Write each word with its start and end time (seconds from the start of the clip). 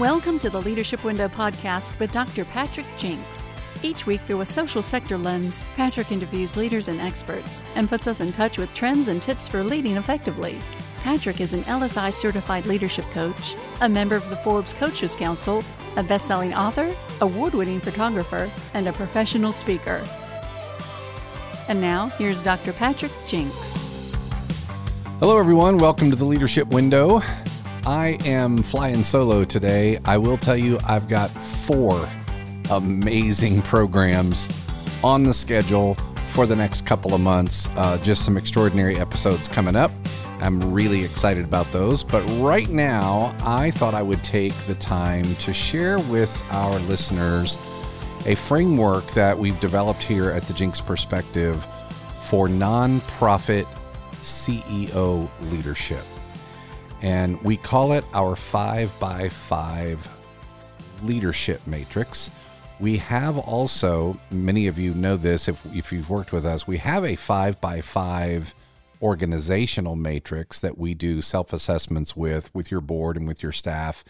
Welcome 0.00 0.38
to 0.38 0.48
the 0.48 0.62
Leadership 0.62 1.04
Window 1.04 1.28
podcast 1.28 1.98
with 1.98 2.10
Dr. 2.10 2.46
Patrick 2.46 2.86
Jinks. 2.96 3.46
Each 3.82 4.06
week, 4.06 4.22
through 4.22 4.40
a 4.40 4.46
social 4.46 4.82
sector 4.82 5.18
lens, 5.18 5.62
Patrick 5.76 6.10
interviews 6.10 6.56
leaders 6.56 6.88
and 6.88 6.98
experts 6.98 7.62
and 7.74 7.86
puts 7.86 8.06
us 8.06 8.20
in 8.20 8.32
touch 8.32 8.56
with 8.56 8.72
trends 8.72 9.08
and 9.08 9.20
tips 9.20 9.46
for 9.46 9.62
leading 9.62 9.98
effectively. 9.98 10.56
Patrick 11.02 11.42
is 11.42 11.52
an 11.52 11.64
LSI 11.64 12.14
certified 12.14 12.64
leadership 12.64 13.04
coach, 13.10 13.54
a 13.82 13.90
member 13.90 14.16
of 14.16 14.26
the 14.30 14.36
Forbes 14.36 14.72
Coaches 14.72 15.14
Council, 15.14 15.62
a 15.96 16.02
best 16.02 16.26
selling 16.26 16.54
author, 16.54 16.96
award 17.20 17.52
winning 17.52 17.78
photographer, 17.78 18.50
and 18.72 18.88
a 18.88 18.94
professional 18.94 19.52
speaker. 19.52 20.02
And 21.68 21.78
now, 21.78 22.08
here's 22.16 22.42
Dr. 22.42 22.72
Patrick 22.72 23.12
Jinks. 23.26 23.86
Hello, 25.18 25.38
everyone. 25.38 25.76
Welcome 25.76 26.08
to 26.08 26.16
the 26.16 26.24
Leadership 26.24 26.68
Window. 26.68 27.20
I 27.90 28.18
am 28.24 28.62
flying 28.62 29.02
solo 29.02 29.44
today. 29.44 29.98
I 30.04 30.16
will 30.16 30.36
tell 30.36 30.56
you, 30.56 30.78
I've 30.84 31.08
got 31.08 31.28
four 31.32 32.08
amazing 32.70 33.62
programs 33.62 34.48
on 35.02 35.24
the 35.24 35.34
schedule 35.34 35.96
for 36.28 36.46
the 36.46 36.54
next 36.54 36.86
couple 36.86 37.14
of 37.14 37.20
months. 37.20 37.68
Uh, 37.74 37.98
just 37.98 38.24
some 38.24 38.36
extraordinary 38.36 38.96
episodes 38.96 39.48
coming 39.48 39.74
up. 39.74 39.90
I'm 40.40 40.72
really 40.72 41.04
excited 41.04 41.44
about 41.44 41.72
those. 41.72 42.04
But 42.04 42.22
right 42.38 42.68
now, 42.68 43.34
I 43.40 43.72
thought 43.72 43.94
I 43.94 44.02
would 44.02 44.22
take 44.22 44.54
the 44.68 44.76
time 44.76 45.34
to 45.34 45.52
share 45.52 45.98
with 45.98 46.40
our 46.52 46.78
listeners 46.78 47.58
a 48.24 48.36
framework 48.36 49.04
that 49.14 49.36
we've 49.36 49.58
developed 49.58 50.04
here 50.04 50.30
at 50.30 50.44
the 50.44 50.52
Jinks 50.52 50.80
Perspective 50.80 51.66
for 52.22 52.46
nonprofit 52.46 53.66
CEO 54.22 55.28
leadership. 55.50 56.04
And 57.02 57.40
we 57.42 57.56
call 57.56 57.92
it 57.92 58.04
our 58.12 58.36
five 58.36 58.92
by 58.98 59.28
five 59.28 60.06
leadership 61.02 61.66
matrix. 61.66 62.30
We 62.78 62.96
have 62.98 63.38
also, 63.38 64.18
many 64.30 64.66
of 64.66 64.78
you 64.78 64.94
know 64.94 65.16
this 65.16 65.48
if, 65.48 65.64
if 65.74 65.92
you've 65.92 66.10
worked 66.10 66.32
with 66.32 66.46
us, 66.46 66.66
we 66.66 66.78
have 66.78 67.04
a 67.04 67.16
five 67.16 67.60
by 67.60 67.80
five 67.80 68.54
organizational 69.02 69.96
matrix 69.96 70.60
that 70.60 70.76
we 70.76 70.94
do 70.94 71.22
self 71.22 71.52
assessments 71.52 72.16
with, 72.16 72.54
with 72.54 72.70
your 72.70 72.80
board 72.80 73.16
and 73.16 73.26
with 73.26 73.42
your 73.42 73.52
staff. 73.52 74.04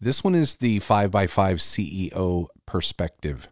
This 0.00 0.24
one 0.24 0.34
is 0.34 0.56
the 0.56 0.80
five 0.80 1.10
by 1.10 1.26
five 1.26 1.58
CEO 1.58 2.48
perspective 2.66 3.48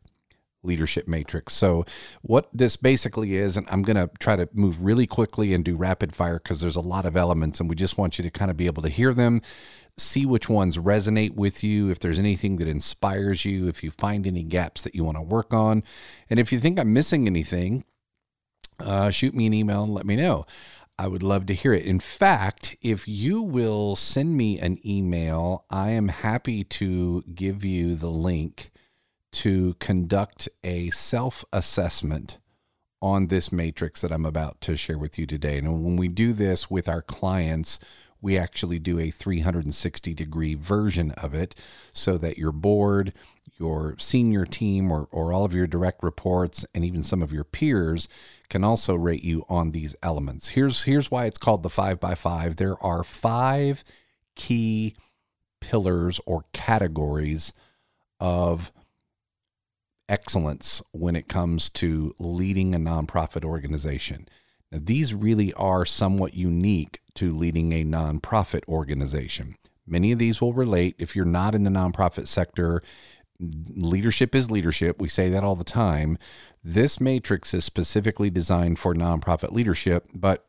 leadership 0.63 1.09
matrix. 1.09 1.55
So, 1.55 1.85
what 2.23 2.49
this 2.53 2.77
basically 2.77 3.37
is, 3.37 3.57
and 3.57 3.67
I'm 3.71 3.83
going 3.83 3.97
to 3.97 4.11
try 4.19 4.37
to 4.37 4.49
move 4.53 4.83
really 4.83 5.07
quickly 5.07 5.55
and 5.55 5.65
do 5.65 5.77
rapid 5.77 6.15
fire 6.15 6.39
because 6.39 6.61
there's 6.61 6.77
a 6.77 6.81
lot 6.81 7.07
of 7.07 7.17
elements, 7.17 7.61
and 7.61 7.69
we 7.69 7.77
just 7.77 7.99
want 7.99 8.19
you 8.19 8.23
to 8.25 8.31
kind 8.31 8.51
of 8.51 8.57
be 8.57 8.67
able 8.67 8.83
to 8.83 8.89
hear 8.89 9.13
them, 9.13 9.43
see 9.97 10.27
which 10.27 10.49
ones 10.49 10.79
resonate 10.79 11.35
with 11.35 11.63
you, 11.63 11.91
if 11.91 11.99
there's 11.99 12.19
anything 12.19 12.57
that 12.57 12.69
inspires 12.69 13.45
you, 13.45 13.69
if 13.69 13.83
you 13.83 13.91
find 13.91 14.27
any 14.27 14.43
gaps 14.43 14.83
that 14.83 14.95
you 14.95 15.05
want 15.05 15.17
to 15.17 15.23
work 15.23 15.53
on. 15.53 15.83
And 16.31 16.41
if 16.41 16.53
you 16.53 16.61
think 16.61 16.79
I'm 16.79 16.93
missing 16.93 17.27
anything, 17.27 17.85
uh, 18.81 19.11
shoot 19.11 19.35
me 19.35 19.47
an 19.47 19.55
email 19.55 19.85
and 19.85 19.95
let 19.95 20.07
me 20.07 20.17
know. 20.17 20.47
I 20.99 21.09
would 21.09 21.23
love 21.23 21.47
to 21.47 21.55
hear 21.55 21.73
it. 21.73 21.85
In 21.85 22.01
fact, 22.01 22.77
if 22.83 23.09
you 23.09 23.43
will 23.43 23.97
send 23.97 24.37
me 24.37 24.59
an 24.59 24.79
email, 24.87 25.65
I 25.71 25.91
am 25.91 26.09
happy 26.09 26.65
to 26.65 27.23
give 27.35 27.65
you 27.65 27.97
the 27.97 28.11
link 28.11 28.72
to 29.33 29.75
conduct 29.75 30.49
a 30.63 30.91
self 30.91 31.45
assessment 31.53 32.39
on 33.01 33.27
this 33.27 33.51
matrix 33.51 34.01
that 34.01 34.13
I'm 34.13 34.25
about 34.25 34.61
to 34.63 34.77
share 34.77 34.99
with 34.99 35.19
you 35.19 35.27
today. 35.27 35.59
And 35.59 35.85
when 35.85 35.97
we 35.97 36.09
do 36.09 36.33
this 36.33 36.71
with 36.71 36.89
our 36.89 37.03
clients, 37.03 37.81
we 38.21 38.39
actually 38.39 38.79
do 38.79 39.01
a 39.01 39.11
360 39.11 40.15
degree 40.15 40.55
version 40.55 41.11
of 41.13 41.35
it 41.35 41.57
so 41.93 42.17
that 42.19 42.39
your 42.39 42.53
board, 42.53 43.13
your 43.59 43.97
senior 43.99 44.47
team, 44.47 44.93
or, 44.93 45.09
or 45.11 45.33
all 45.33 45.45
of 45.45 45.55
your 45.55 45.67
direct 45.67 46.05
reports, 46.05 46.65
and 46.73 46.85
even 46.85 47.03
some 47.03 47.21
of 47.21 47.33
your 47.33 47.45
peers 47.45 48.09
can 48.49 48.63
also 48.63 48.95
rate 48.95 49.25
you 49.25 49.45
on 49.49 49.73
these 49.73 49.97
elements. 50.03 50.51
Here's, 50.51 50.85
here's 50.85 51.11
why 51.11 51.27
it's 51.27 51.39
called 51.39 51.65
the 51.65 51.71
five 51.71 51.99
by 51.99 52.15
five 52.15 52.57
there 52.57 52.81
are 52.83 53.03
five 53.03 53.83
key 54.37 54.95
pillars 55.61 56.21
or 56.25 56.45
categories 56.53 57.53
of 58.21 58.71
excellence 60.13 60.83
when 60.93 61.17
it 61.17 61.27
comes 61.27 61.71
to 61.71 62.15
leading 62.21 62.75
a 62.75 62.79
nonprofit 62.79 63.45
organization. 63.45 64.29
Now, 64.71 64.79
these 64.83 65.15
really 65.15 65.55
are 65.55 65.87
somewhat 65.87 66.35
unique 66.35 67.01
to 67.15 67.35
leading 67.35 67.73
a 67.73 67.83
nonprofit 67.83 68.61
organization. 68.69 69.57
Many 69.87 70.13
of 70.13 70.19
these 70.19 70.41
will 70.41 70.53
relate 70.53 70.97
if 70.99 71.17
you're 71.17 71.25
not 71.25 71.55
in 71.55 71.65
the 71.65 71.71
nonprofit 71.71 72.29
sector. 72.29 72.83
Leadership 73.41 74.35
is 74.35 74.51
leadership. 74.51 75.01
We 75.01 75.09
say 75.09 75.31
that 75.31 75.45
all 75.45 75.57
the 75.57 75.65
time. 75.65 76.19
This 76.63 77.01
matrix 77.01 77.55
is 77.55 77.65
specifically 77.65 78.29
designed 78.29 78.79
for 78.79 78.95
nonprofit 78.95 79.53
leadership, 79.53 80.09
but 80.15 80.47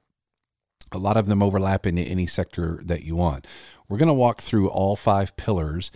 a 0.92 0.98
lot 0.98 1.18
of 1.18 1.26
them 1.26 1.42
overlap 1.42 1.88
into 1.88 2.04
any 2.04 2.28
sector 2.28 2.82
that 2.84 3.04
you 3.04 3.16
want. 3.16 3.48
We're 3.88 3.98
going 3.98 4.08
to 4.08 4.14
walk 4.14 4.42
through 4.42 4.70
all 4.70 4.98
five 4.98 5.36
pillars 5.38 5.90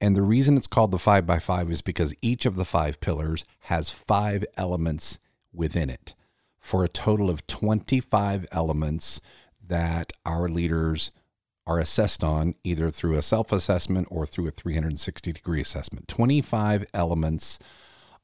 and 0.00 0.14
the 0.14 0.22
reason 0.22 0.56
it's 0.56 0.66
called 0.66 0.90
the 0.90 0.98
five 0.98 1.26
by 1.26 1.38
five 1.38 1.70
is 1.70 1.82
because 1.82 2.14
each 2.20 2.46
of 2.46 2.56
the 2.56 2.64
five 2.64 3.00
pillars 3.00 3.44
has 3.60 3.88
five 3.90 4.44
elements 4.56 5.18
within 5.52 5.88
it 5.88 6.14
for 6.58 6.84
a 6.84 6.88
total 6.88 7.30
of 7.30 7.46
25 7.46 8.46
elements 8.52 9.20
that 9.66 10.12
our 10.24 10.48
leaders 10.48 11.12
are 11.66 11.78
assessed 11.78 12.22
on 12.22 12.54
either 12.62 12.90
through 12.90 13.16
a 13.16 13.22
self 13.22 13.52
assessment 13.52 14.06
or 14.10 14.26
through 14.26 14.46
a 14.46 14.52
360 14.52 15.32
degree 15.32 15.60
assessment. 15.60 16.06
25 16.08 16.86
elements 16.94 17.58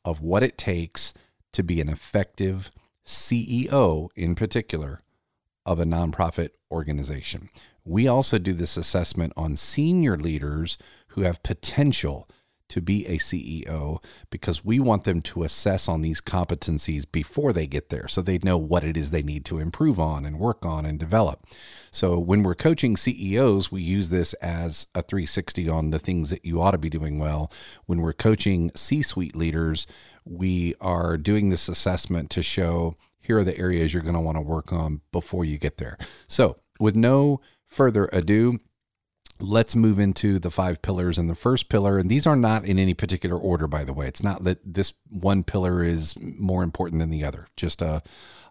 of 0.05 0.21
what 0.21 0.43
it 0.43 0.59
takes 0.59 1.13
to 1.53 1.63
be 1.63 1.81
an 1.81 1.89
effective 1.89 2.71
CEO, 3.07 4.09
in 4.15 4.35
particular, 4.35 5.03
of 5.67 5.81
a 5.81 5.85
nonprofit 5.85 6.51
organization. 6.71 7.49
We 7.85 8.07
also 8.07 8.39
do 8.39 8.53
this 8.53 8.77
assessment 8.77 9.33
on 9.37 9.57
senior 9.57 10.17
leaders 10.17 10.79
who 11.13 11.23
have 11.23 11.43
potential 11.43 12.29
to 12.73 12.81
be 12.81 13.07
a 13.07 13.19
CEO 13.19 14.03
because 14.31 14.65
we 14.65 14.81
want 14.81 15.05
them 15.05 15.21
to 15.21 15.43
assess 15.43 15.89
on 15.89 16.01
these 16.01 16.23
competencies 16.23 17.05
before 17.11 17.53
they 17.53 17.67
get 17.67 17.91
there 17.91 18.09
so 18.09 18.23
they 18.23 18.39
know 18.39 18.57
what 18.57 18.83
it 18.83 18.97
is 18.97 19.11
they 19.11 19.23
need 19.23 19.45
to 19.45 19.59
improve 19.59 20.01
on 20.01 20.25
and 20.25 20.39
work 20.39 20.65
on 20.65 20.87
and 20.87 20.99
develop. 20.99 21.45
So 21.91 22.19
when 22.19 22.43
we're 22.43 22.55
coaching 22.55 22.97
CEOs, 22.97 23.71
we 23.71 23.83
use 23.83 24.09
this 24.09 24.33
as 24.35 24.87
a 24.95 25.03
360 25.03 25.69
on 25.69 25.91
the 25.91 25.99
things 25.99 26.31
that 26.31 26.47
you 26.47 26.63
ought 26.63 26.71
to 26.71 26.79
be 26.79 26.89
doing 26.89 27.19
well. 27.19 27.53
When 27.85 28.01
we're 28.01 28.15
coaching 28.15 28.71
C 28.75 29.03
suite 29.03 29.37
leaders, 29.37 29.87
we 30.25 30.75
are 30.81 31.19
doing 31.19 31.51
this 31.51 31.69
assessment 31.69 32.31
to 32.31 32.43
show 32.43 32.97
here 33.21 33.39
are 33.39 33.45
the 33.45 33.59
areas 33.59 33.93
you're 33.93 34.03
going 34.03 34.15
to 34.15 34.21
want 34.21 34.37
to 34.37 34.43
work 34.43 34.73
on 34.73 35.03
before 35.13 35.45
you 35.45 35.59
get 35.59 35.77
there. 35.77 35.99
So, 36.27 36.57
with 36.81 36.97
no 36.97 37.41
further 37.69 38.09
ado, 38.13 38.59
let's 39.43 39.75
move 39.75 39.99
into 39.99 40.39
the 40.39 40.51
five 40.51 40.81
pillars. 40.81 41.19
And 41.19 41.29
the 41.29 41.35
first 41.35 41.69
pillar, 41.69 41.99
and 41.99 42.09
these 42.09 42.27
are 42.27 42.37
not 42.37 42.65
in 42.65 42.79
any 42.79 42.95
particular 42.95 43.37
order, 43.37 43.67
by 43.67 43.85
the 43.85 43.93
way. 43.93 44.07
It's 44.07 44.23
not 44.23 44.45
that 44.45 44.61
this 44.65 44.95
one 45.11 45.43
pillar 45.43 45.83
is 45.83 46.17
more 46.21 46.63
important 46.63 47.01
than 47.01 47.11
the 47.11 47.25
other, 47.25 47.49
just 47.57 47.83
a, 47.83 48.03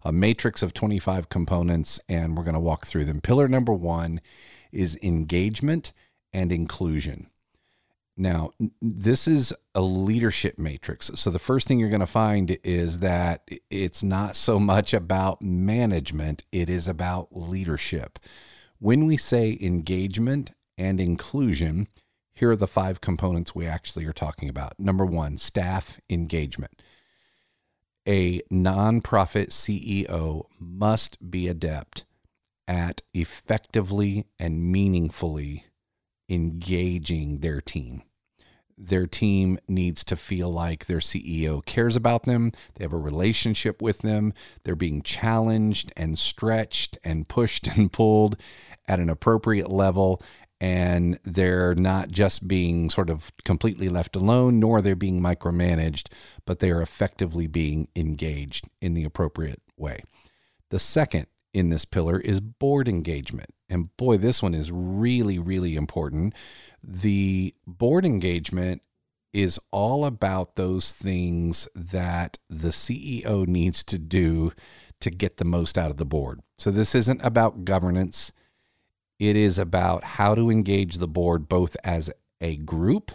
a 0.04 0.12
matrix 0.12 0.62
of 0.62 0.74
25 0.74 1.30
components, 1.30 2.00
and 2.10 2.36
we're 2.36 2.44
going 2.44 2.54
to 2.54 2.60
walk 2.60 2.86
through 2.86 3.06
them. 3.06 3.22
Pillar 3.22 3.48
number 3.48 3.74
one 3.74 4.22
is 4.72 5.00
engagement 5.02 5.94
and 6.34 6.52
inclusion. 6.52 7.28
Now, 8.18 8.52
this 8.82 9.28
is 9.28 9.54
a 9.74 9.82
leadership 9.82 10.60
matrix. 10.60 11.10
So, 11.16 11.30
the 11.30 11.40
first 11.40 11.68
thing 11.68 11.80
you're 11.80 11.90
going 11.90 12.02
to 12.02 12.06
find 12.06 12.58
is 12.64 13.00
that 13.00 13.48
it's 13.70 14.04
not 14.04 14.36
so 14.36 14.60
much 14.60 14.94
about 14.94 15.42
management, 15.42 16.44
it 16.52 16.70
is 16.70 16.90
about 16.90 17.30
leadership. 17.32 18.20
When 18.80 19.06
we 19.06 19.16
say 19.16 19.58
engagement 19.62 20.52
and 20.82 21.00
inclusion, 21.00 21.88
here 22.34 22.50
are 22.50 22.56
the 22.56 22.68
five 22.68 23.02
components 23.02 23.54
we 23.54 23.68
actually 23.68 24.06
are 24.06 24.14
talking 24.14 24.50
about. 24.50 24.80
Number 24.80 25.06
one, 25.06 25.38
staff 25.38 26.02
engagement. 26.10 26.82
A 28.08 28.42
nonprofit 28.52 29.50
CEO 29.50 30.46
must 30.60 31.30
be 31.30 31.48
adept 31.48 32.04
at 32.68 33.04
effectively 33.14 34.26
and 34.40 34.72
meaningfully 34.72 35.66
engaging 36.28 37.40
their 37.40 37.62
team. 37.62 38.02
Their 38.76 39.06
team 39.06 39.60
needs 39.68 40.04
to 40.06 40.16
feel 40.16 40.50
like 40.50 40.88
their 40.88 40.98
CEO 40.98 41.64
cares 41.64 41.96
about 41.96 42.24
them, 42.24 42.52
they 42.74 42.84
have 42.84 42.94
a 42.94 42.98
relationship 42.98 43.80
with 43.80 44.00
them, 44.00 44.34
they're 44.64 44.76
being 44.76 45.04
challenged 45.04 45.94
and 45.96 46.18
stretched 46.18 46.98
and 47.04 47.28
pushed 47.28 47.68
and 47.78 47.94
pulled 47.94 48.38
at 48.88 49.00
an 49.00 49.10
appropriate 49.10 49.70
level 49.70 50.24
and 50.62 51.18
they're 51.24 51.74
not 51.74 52.12
just 52.12 52.48
being 52.48 52.88
sort 52.88 53.10
of 53.10 53.32
completely 53.44 53.90
left 53.90 54.16
alone, 54.16 54.60
nor 54.60 54.80
they're 54.80 54.96
being 54.96 55.20
micromanaged, 55.20 56.10
but 56.46 56.60
they 56.60 56.70
are 56.70 56.84
effectively 56.84 57.48
being 57.48 57.88
engaged 57.96 58.70
in 58.80 58.94
the 58.94 59.04
appropriate 59.04 59.60
way. 59.76 60.04
The 60.70 60.78
second 60.78 61.26
in 61.52 61.70
this 61.70 61.84
pillar 61.84 62.20
is 62.20 62.40
board 62.40 62.88
engagement. 62.88 63.50
and 63.70 63.96
boy, 63.98 64.18
this 64.18 64.44
one 64.44 64.54
is 64.54 64.72
really, 64.72 65.40
really 65.40 65.76
important. 65.76 66.36
The 66.84 67.56
board 67.66 68.06
engagement 68.06 68.84
is 69.34 69.60
all 69.72 70.06
about 70.06 70.58
those 70.58 70.94
things 70.94 71.68
that 71.74 72.38
the 72.50 72.70
CEO 72.70 73.48
needs 73.48 73.84
to 73.86 73.98
do 73.98 74.52
to 75.00 75.10
get 75.10 75.38
the 75.38 75.46
most 75.46 75.78
out 75.78 75.90
of 75.90 75.98
the 75.98 76.06
board. 76.06 76.42
So 76.58 76.70
this 76.70 76.94
isn't 76.94 77.22
about 77.24 77.66
governance. 77.66 78.32
It 79.22 79.36
is 79.36 79.60
about 79.60 80.04
how 80.04 80.34
to 80.34 80.50
engage 80.50 80.96
the 80.96 81.08
board 81.08 81.48
both 81.48 81.78
as 81.84 82.10
a 82.42 82.56
group 82.56 83.12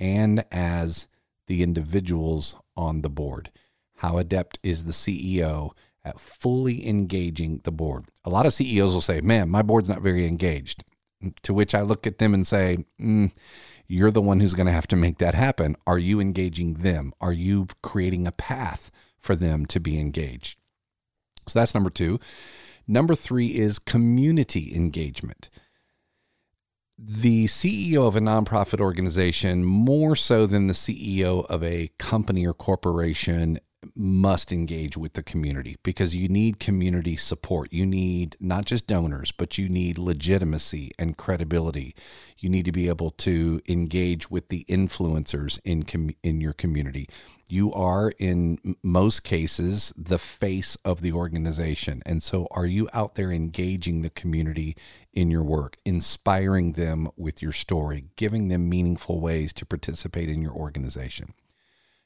and 0.00 0.42
as 0.50 1.06
the 1.48 1.62
individuals 1.62 2.56
on 2.78 3.02
the 3.02 3.10
board. 3.10 3.50
How 3.96 4.16
adept 4.16 4.58
is 4.62 4.84
the 4.84 4.92
CEO 4.92 5.72
at 6.02 6.18
fully 6.18 6.88
engaging 6.88 7.60
the 7.64 7.70
board? 7.70 8.06
A 8.24 8.30
lot 8.30 8.46
of 8.46 8.54
CEOs 8.54 8.94
will 8.94 9.02
say, 9.02 9.20
Man, 9.20 9.50
my 9.50 9.60
board's 9.60 9.90
not 9.90 10.00
very 10.00 10.26
engaged. 10.26 10.82
To 11.42 11.52
which 11.52 11.74
I 11.74 11.82
look 11.82 12.06
at 12.06 12.16
them 12.16 12.32
and 12.32 12.46
say, 12.46 12.78
mm, 12.98 13.30
You're 13.86 14.10
the 14.10 14.22
one 14.22 14.40
who's 14.40 14.54
going 14.54 14.64
to 14.66 14.72
have 14.72 14.88
to 14.88 14.96
make 14.96 15.18
that 15.18 15.34
happen. 15.34 15.76
Are 15.86 15.98
you 15.98 16.20
engaging 16.20 16.72
them? 16.72 17.12
Are 17.20 17.34
you 17.34 17.66
creating 17.82 18.26
a 18.26 18.32
path 18.32 18.90
for 19.18 19.36
them 19.36 19.66
to 19.66 19.78
be 19.78 20.00
engaged? 20.00 20.58
So 21.46 21.58
that's 21.58 21.74
number 21.74 21.90
two. 21.90 22.18
Number 22.86 23.14
three 23.14 23.46
is 23.46 23.78
community 23.78 24.74
engagement. 24.74 25.48
The 26.98 27.46
CEO 27.46 28.06
of 28.06 28.14
a 28.14 28.20
nonprofit 28.20 28.80
organization, 28.80 29.64
more 29.64 30.14
so 30.14 30.46
than 30.46 30.68
the 30.68 30.74
CEO 30.74 31.44
of 31.46 31.64
a 31.64 31.90
company 31.98 32.46
or 32.46 32.54
corporation, 32.54 33.58
must 33.94 34.52
engage 34.52 34.96
with 34.96 35.14
the 35.14 35.22
community 35.22 35.76
because 35.82 36.14
you 36.14 36.28
need 36.28 36.58
community 36.58 37.16
support. 37.16 37.72
You 37.72 37.86
need 37.86 38.36
not 38.40 38.64
just 38.64 38.86
donors, 38.86 39.32
but 39.32 39.58
you 39.58 39.68
need 39.68 39.98
legitimacy 39.98 40.92
and 40.98 41.16
credibility. 41.16 41.94
You 42.38 42.48
need 42.48 42.64
to 42.64 42.72
be 42.72 42.88
able 42.88 43.10
to 43.10 43.60
engage 43.68 44.30
with 44.30 44.48
the 44.48 44.64
influencers 44.68 45.58
in 45.64 45.84
com- 45.84 46.14
in 46.22 46.40
your 46.40 46.52
community. 46.52 47.08
You 47.46 47.72
are 47.72 48.12
in 48.18 48.76
most 48.82 49.22
cases 49.22 49.92
the 49.96 50.18
face 50.18 50.76
of 50.84 51.00
the 51.02 51.12
organization. 51.12 52.02
And 52.06 52.22
so 52.22 52.48
are 52.50 52.66
you 52.66 52.88
out 52.92 53.14
there 53.14 53.30
engaging 53.30 54.02
the 54.02 54.10
community 54.10 54.76
in 55.12 55.30
your 55.30 55.42
work, 55.42 55.76
inspiring 55.84 56.72
them 56.72 57.10
with 57.16 57.42
your 57.42 57.52
story, 57.52 58.06
giving 58.16 58.48
them 58.48 58.68
meaningful 58.68 59.20
ways 59.20 59.52
to 59.54 59.66
participate 59.66 60.28
in 60.28 60.42
your 60.42 60.52
organization? 60.52 61.34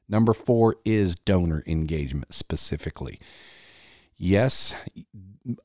Number 0.08 0.32
four 0.32 0.76
is 0.84 1.16
donor 1.16 1.62
engagement 1.66 2.32
specifically. 2.32 3.20
Yes, 4.16 4.75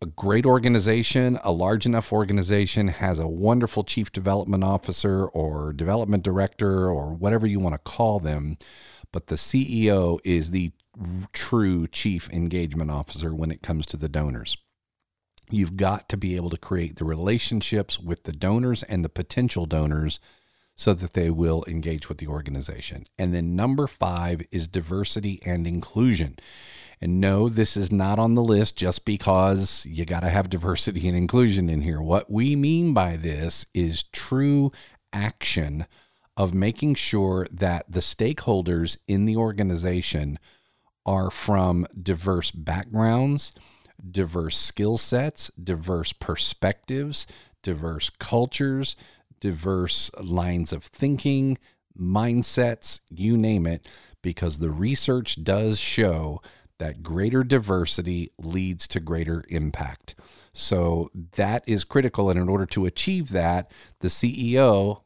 a 0.02 0.06
great 0.06 0.46
organization, 0.46 1.40
a 1.44 1.52
large 1.52 1.86
enough 1.86 2.14
organization 2.14 2.90
has 2.90 3.18
a 3.18 3.28
wonderful 3.28 3.84
chief 3.84 4.12
development 4.12 4.64
officer 4.64 5.26
or 5.26 5.74
development 5.74 6.24
director 6.24 6.88
or 6.88 7.14
whatever 7.14 7.48
you 7.48 7.60
want 7.60 7.74
to 7.74 7.80
call 7.80 8.20
them, 8.20 8.58
but 9.12 9.28
the 9.28 9.36
CEO 9.36 10.20
is 10.24 10.52
the 10.52 10.72
true 11.32 11.88
chief 11.88 12.30
engagement 12.30 12.92
officer 12.92 13.34
when 13.34 13.50
it 13.50 13.64
comes 13.64 13.88
to 13.88 13.98
the 13.98 14.10
donors. 14.10 14.58
You've 15.50 15.76
got 15.76 16.08
to 16.10 16.18
be 16.18 16.36
able 16.36 16.50
to 16.52 16.58
create 16.58 16.98
the 16.98 17.06
relationships 17.06 18.00
with 18.00 18.24
the 18.24 18.32
donors 18.32 18.84
and 18.84 19.04
the 19.04 19.10
potential 19.10 19.66
donors 19.66 20.20
so 20.76 20.94
that 20.94 21.14
they 21.14 21.30
will 21.30 21.64
engage 21.68 22.10
with 22.10 22.18
the 22.18 22.28
organization. 22.28 23.06
And 23.18 23.34
then 23.34 23.56
number 23.56 23.88
five 23.88 24.42
is 24.52 24.68
diversity 24.68 25.40
and 25.46 25.68
inclusion. 25.68 26.38
And 27.00 27.20
no, 27.20 27.50
this 27.50 27.76
is 27.76 27.92
not 27.92 28.18
on 28.18 28.34
the 28.34 28.44
list 28.44 28.78
just 28.78 29.06
because 29.06 29.86
you 29.86 30.06
got 30.06 30.22
to 30.22 30.30
have 30.30 30.50
diversity 30.50 31.08
and 31.08 31.18
inclusion 31.18 31.70
in 31.70 31.82
here. 31.82 32.02
What 32.02 32.32
we 32.32 32.56
mean 32.56 32.94
by 32.94 33.18
this 33.18 33.66
is 33.74 34.04
true 34.04 34.72
action 35.12 35.86
of 36.36 36.54
making 36.54 36.96
sure 36.96 37.48
that 37.52 37.86
the 37.92 38.00
stakeholders 38.00 38.98
in 39.08 39.26
the 39.26 39.36
organization 39.36 40.40
are 41.06 41.30
from 41.30 41.86
diverse 42.02 42.52
backgrounds, 42.52 43.54
diverse 44.10 44.58
skill 44.58 44.98
sets, 44.98 45.52
diverse 45.62 46.14
perspectives, 46.14 47.28
diverse 47.62 48.10
cultures, 48.10 48.96
diverse 49.44 50.10
lines 50.22 50.72
of 50.72 50.86
thinking, 50.86 51.58
mindsets, 52.00 53.02
you 53.10 53.36
name 53.36 53.68
it, 53.68 53.86
because 54.22 54.60
the 54.60 54.72
research 54.72 55.44
does 55.44 55.82
show 55.82 56.42
that 56.80 57.04
greater 57.04 57.44
diversity 57.44 58.32
leads 58.40 58.88
to 58.88 59.02
greater 59.02 59.44
impact. 59.50 60.16
So 60.54 61.12
that 61.34 61.62
is 61.68 61.84
critical. 61.84 62.30
And 62.30 62.40
in 62.40 62.48
order 62.48 62.66
to 62.68 62.86
achieve 62.86 63.32
that, 63.32 63.70
the 64.00 64.08
CEO, 64.08 65.02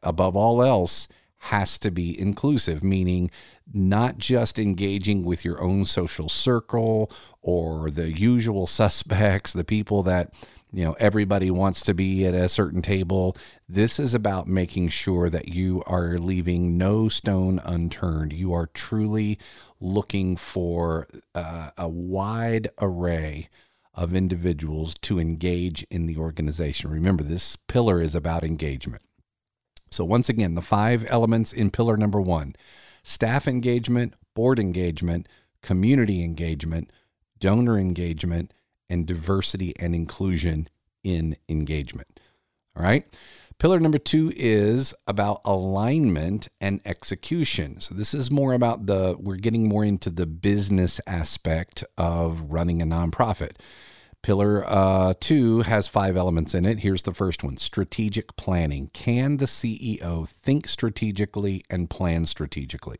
above 0.00 0.36
all 0.36 0.62
else, 0.62 1.08
has 1.38 1.76
to 1.78 1.90
be 1.90 2.18
inclusive, 2.18 2.84
meaning 2.84 3.32
not 3.72 4.16
just 4.16 4.60
engaging 4.60 5.24
with 5.24 5.44
your 5.44 5.60
own 5.60 5.84
social 5.84 6.28
circle 6.28 7.10
or 7.42 7.90
the 7.90 8.16
usual 8.16 8.68
suspects, 8.68 9.52
the 9.52 9.64
people 9.64 10.04
that 10.04 10.32
you 10.76 10.84
know 10.84 10.94
everybody 11.00 11.50
wants 11.50 11.80
to 11.80 11.94
be 11.94 12.26
at 12.26 12.34
a 12.34 12.50
certain 12.50 12.82
table. 12.82 13.34
This 13.66 13.98
is 13.98 14.12
about 14.12 14.46
making 14.46 14.88
sure 14.88 15.30
that 15.30 15.48
you 15.48 15.82
are 15.86 16.18
leaving 16.18 16.76
no 16.76 17.08
stone 17.08 17.62
unturned. 17.64 18.34
You 18.34 18.52
are 18.52 18.66
truly 18.66 19.38
looking 19.80 20.36
for 20.36 21.08
uh, 21.34 21.70
a 21.78 21.88
wide 21.88 22.68
array 22.78 23.48
of 23.94 24.14
individuals 24.14 24.94
to 25.00 25.18
engage 25.18 25.82
in 25.84 26.04
the 26.04 26.18
organization. 26.18 26.90
Remember 26.90 27.22
this 27.22 27.56
pillar 27.56 28.02
is 28.02 28.14
about 28.14 28.44
engagement. 28.44 29.02
So 29.90 30.04
once 30.04 30.28
again 30.28 30.56
the 30.56 30.62
five 30.62 31.06
elements 31.08 31.54
in 31.54 31.70
pillar 31.70 31.96
number 31.96 32.20
1 32.20 32.54
staff 33.02 33.48
engagement 33.48 34.12
board 34.34 34.58
engagement 34.58 35.26
community 35.62 36.22
engagement 36.22 36.92
donor 37.38 37.78
engagement 37.78 38.52
and 38.88 39.06
diversity 39.06 39.74
and 39.78 39.94
inclusion 39.94 40.68
in 41.02 41.36
engagement. 41.48 42.20
All 42.76 42.82
right. 42.82 43.06
Pillar 43.58 43.80
number 43.80 43.98
two 43.98 44.32
is 44.36 44.94
about 45.06 45.40
alignment 45.46 46.48
and 46.60 46.80
execution. 46.84 47.80
So, 47.80 47.94
this 47.94 48.12
is 48.12 48.30
more 48.30 48.52
about 48.52 48.84
the, 48.84 49.16
we're 49.18 49.36
getting 49.36 49.66
more 49.66 49.82
into 49.82 50.10
the 50.10 50.26
business 50.26 51.00
aspect 51.06 51.82
of 51.96 52.42
running 52.50 52.82
a 52.82 52.86
nonprofit. 52.86 53.52
Pillar 54.26 54.68
uh, 54.68 55.14
two 55.20 55.60
has 55.60 55.86
five 55.86 56.16
elements 56.16 56.52
in 56.52 56.64
it. 56.64 56.80
Here's 56.80 57.02
the 57.02 57.14
first 57.14 57.44
one 57.44 57.58
strategic 57.58 58.34
planning. 58.34 58.90
Can 58.92 59.36
the 59.36 59.44
CEO 59.44 60.28
think 60.28 60.66
strategically 60.66 61.62
and 61.70 61.88
plan 61.88 62.24
strategically? 62.24 62.98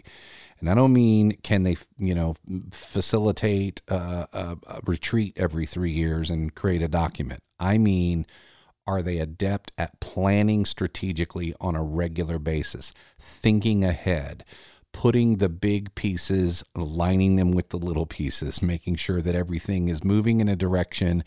And 0.61 0.71
I 0.71 0.76
don't 0.76 0.92
mean 0.92 1.37
can 1.42 1.64
they, 1.64 1.78
you 1.99 2.14
know, 2.14 2.37
facilitate 2.71 3.83
a, 3.88 4.28
a, 4.33 4.56
a 4.68 4.80
retreat 4.87 5.33
every 5.37 5.66
three 5.66 5.90
years 5.90 6.30
and 6.30 6.54
create 6.54 6.80
a 6.80 6.87
document. 6.87 7.42
I 7.59 7.76
mean, 7.76 8.25
are 8.87 9.02
they 9.02 9.18
adept 9.18 9.73
at 9.76 9.99
planning 9.99 10.64
strategically 10.64 11.56
on 11.61 11.75
a 11.75 11.83
regular 11.83 12.38
basis, 12.38 12.95
thinking 13.18 13.85
ahead, 13.85 14.45
putting 14.97 15.37
the 15.37 15.49
big 15.50 15.95
pieces, 15.95 16.65
aligning 16.75 17.37
them 17.37 17.53
with 17.53 17.69
the 17.69 17.76
little 17.76 18.07
pieces, 18.07 18.62
making 18.62 18.97
sure 18.97 19.21
that 19.21 19.35
everything 19.35 19.91
is 19.91 20.03
moving 20.03 20.41
in 20.41 20.49
a 20.49 20.57
direction 20.57 21.23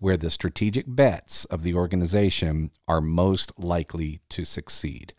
where 0.00 0.16
the 0.16 0.28
strategic 0.28 0.86
bets 0.88 1.44
of 1.44 1.62
the 1.62 1.72
organization 1.72 2.72
are 2.88 3.00
most 3.00 3.52
likely 3.56 4.18
to 4.28 4.44
succeed. 4.44 5.14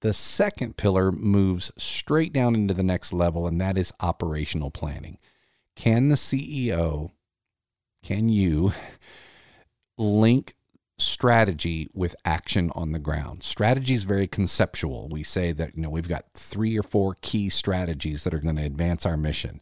The 0.00 0.12
second 0.12 0.76
pillar 0.76 1.12
moves 1.12 1.70
straight 1.78 2.32
down 2.32 2.56
into 2.56 2.74
the 2.74 2.82
next 2.82 3.12
level, 3.12 3.46
and 3.46 3.60
that 3.60 3.78
is 3.78 3.92
operational 4.00 4.72
planning. 4.72 5.16
Can 5.76 6.08
the 6.08 6.16
CEO, 6.16 7.12
can 8.02 8.28
you 8.28 8.72
link 9.96 10.56
strategy 11.00 11.88
with 11.92 12.14
action 12.24 12.70
on 12.74 12.92
the 12.92 12.98
ground? 12.98 13.42
Strategy 13.42 13.94
is 13.94 14.02
very 14.04 14.26
conceptual. 14.26 15.08
We 15.08 15.22
say 15.22 15.52
that, 15.52 15.76
you 15.76 15.82
know, 15.82 15.90
we've 15.90 16.08
got 16.08 16.26
three 16.34 16.78
or 16.78 16.82
four 16.82 17.16
key 17.20 17.48
strategies 17.48 18.24
that 18.24 18.34
are 18.34 18.38
going 18.38 18.56
to 18.56 18.64
advance 18.64 19.04
our 19.06 19.16
mission. 19.16 19.60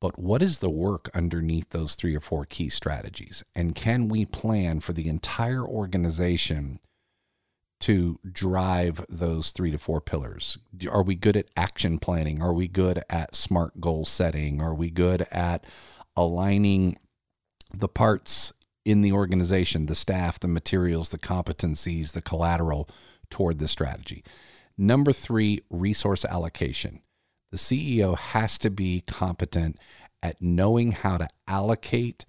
But 0.00 0.18
what 0.18 0.42
is 0.42 0.58
the 0.58 0.70
work 0.70 1.10
underneath 1.14 1.70
those 1.70 1.94
three 1.94 2.14
or 2.14 2.20
four 2.20 2.44
key 2.44 2.68
strategies? 2.68 3.42
And 3.54 3.74
can 3.74 4.08
we 4.08 4.26
plan 4.26 4.80
for 4.80 4.92
the 4.92 5.08
entire 5.08 5.64
organization 5.64 6.80
to 7.80 8.18
drive 8.30 9.04
those 9.08 9.52
three 9.52 9.70
to 9.70 9.78
four 9.78 10.00
pillars? 10.00 10.58
Are 10.90 11.02
we 11.02 11.14
good 11.14 11.36
at 11.36 11.48
action 11.56 11.98
planning? 11.98 12.42
Are 12.42 12.52
we 12.52 12.68
good 12.68 13.02
at 13.08 13.34
smart 13.34 13.80
goal 13.80 14.04
setting? 14.04 14.60
Are 14.60 14.74
we 14.74 14.90
good 14.90 15.26
at 15.30 15.64
aligning 16.16 16.98
the 17.72 17.88
parts 17.88 18.52
in 18.86 19.02
the 19.02 19.12
organization, 19.12 19.86
the 19.86 19.94
staff, 19.94 20.38
the 20.38 20.48
materials, 20.48 21.10
the 21.10 21.18
competencies, 21.18 22.12
the 22.12 22.22
collateral 22.22 22.88
toward 23.28 23.58
the 23.58 23.68
strategy? 23.68 24.22
Number 24.78 25.12
three, 25.12 25.60
resource 25.68 26.24
allocation. 26.24 27.00
The 27.50 27.58
CEO 27.58 28.16
has 28.16 28.58
to 28.58 28.70
be 28.70 29.02
competent 29.06 29.78
at 30.22 30.40
knowing 30.40 30.92
how 30.92 31.18
to 31.18 31.28
allocate 31.48 32.24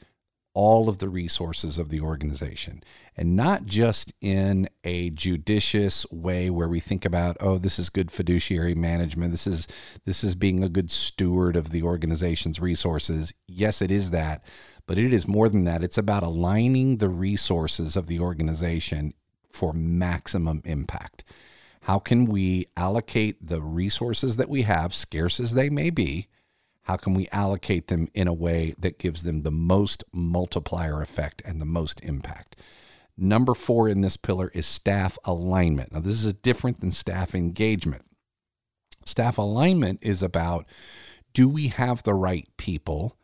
all 0.57 0.89
of 0.89 0.97
the 0.97 1.07
resources 1.07 1.77
of 1.77 1.89
the 1.89 2.01
organization 2.01 2.83
and 3.15 3.35
not 3.35 3.67
just 3.67 4.11
in 4.21 4.67
a 4.83 5.11
judicious 5.11 6.03
way 6.11 6.49
where 6.49 6.67
we 6.67 6.79
think 6.79 7.05
about 7.05 7.37
oh 7.41 7.59
this 7.59 7.77
is 7.77 7.91
good 7.91 8.09
fiduciary 8.09 8.73
management 8.73 9.29
this 9.29 9.45
is 9.45 9.67
this 10.05 10.23
is 10.23 10.33
being 10.33 10.63
a 10.63 10.69
good 10.69 10.89
steward 10.89 11.55
of 11.55 11.69
the 11.69 11.83
organization's 11.83 12.59
resources 12.59 13.35
yes 13.47 13.83
it 13.83 13.91
is 13.91 14.09
that 14.09 14.43
but 14.87 14.97
it 14.97 15.13
is 15.13 15.27
more 15.27 15.47
than 15.49 15.65
that 15.65 15.83
it's 15.83 15.97
about 15.97 16.23
aligning 16.23 16.97
the 16.97 17.09
resources 17.09 17.95
of 17.95 18.07
the 18.07 18.19
organization 18.19 19.13
for 19.51 19.73
maximum 19.73 20.61
impact 20.65 21.23
how 21.81 21.99
can 21.99 22.25
we 22.25 22.65
allocate 22.75 23.45
the 23.45 23.61
resources 23.61 24.37
that 24.37 24.49
we 24.49 24.63
have 24.63 24.95
scarce 24.95 25.39
as 25.39 25.53
they 25.53 25.69
may 25.69 25.89
be 25.89 26.27
how 26.87 26.95
can 26.95 27.13
we 27.13 27.27
allocate 27.33 27.89
them 27.89 28.07
in 28.13 28.29
a 28.29 28.33
way 28.33 28.73
that 28.79 28.97
gives 28.97 29.23
them 29.23 29.41
the 29.41 29.51
most 29.51 30.05
multiplier 30.13 31.01
effect 31.01 31.41
and 31.43 31.59
the 31.59 31.65
most 31.65 31.99
impact? 31.99 32.55
Number 33.17 33.53
four 33.53 33.89
in 33.89 33.99
this 33.99 34.15
pillar 34.15 34.49
is 34.53 34.65
staff 34.65 35.17
alignment. 35.25 35.91
Now, 35.91 35.99
this 35.99 36.23
is 36.23 36.33
different 36.33 36.79
than 36.79 36.93
staff 36.93 37.35
engagement. 37.35 38.05
Staff 39.03 39.37
alignment 39.37 39.99
is 40.01 40.23
about 40.23 40.65
do 41.33 41.49
we 41.49 41.67
have 41.67 42.03
the 42.03 42.13
right 42.13 42.47
people 42.55 43.17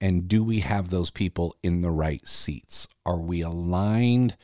and 0.00 0.28
do 0.28 0.42
we 0.42 0.60
have 0.60 0.90
those 0.90 1.10
people 1.10 1.54
in 1.62 1.80
the 1.80 1.90
right 1.90 2.26
seats? 2.26 2.88
Are 3.04 3.20
we 3.20 3.40
aligned 3.40 4.36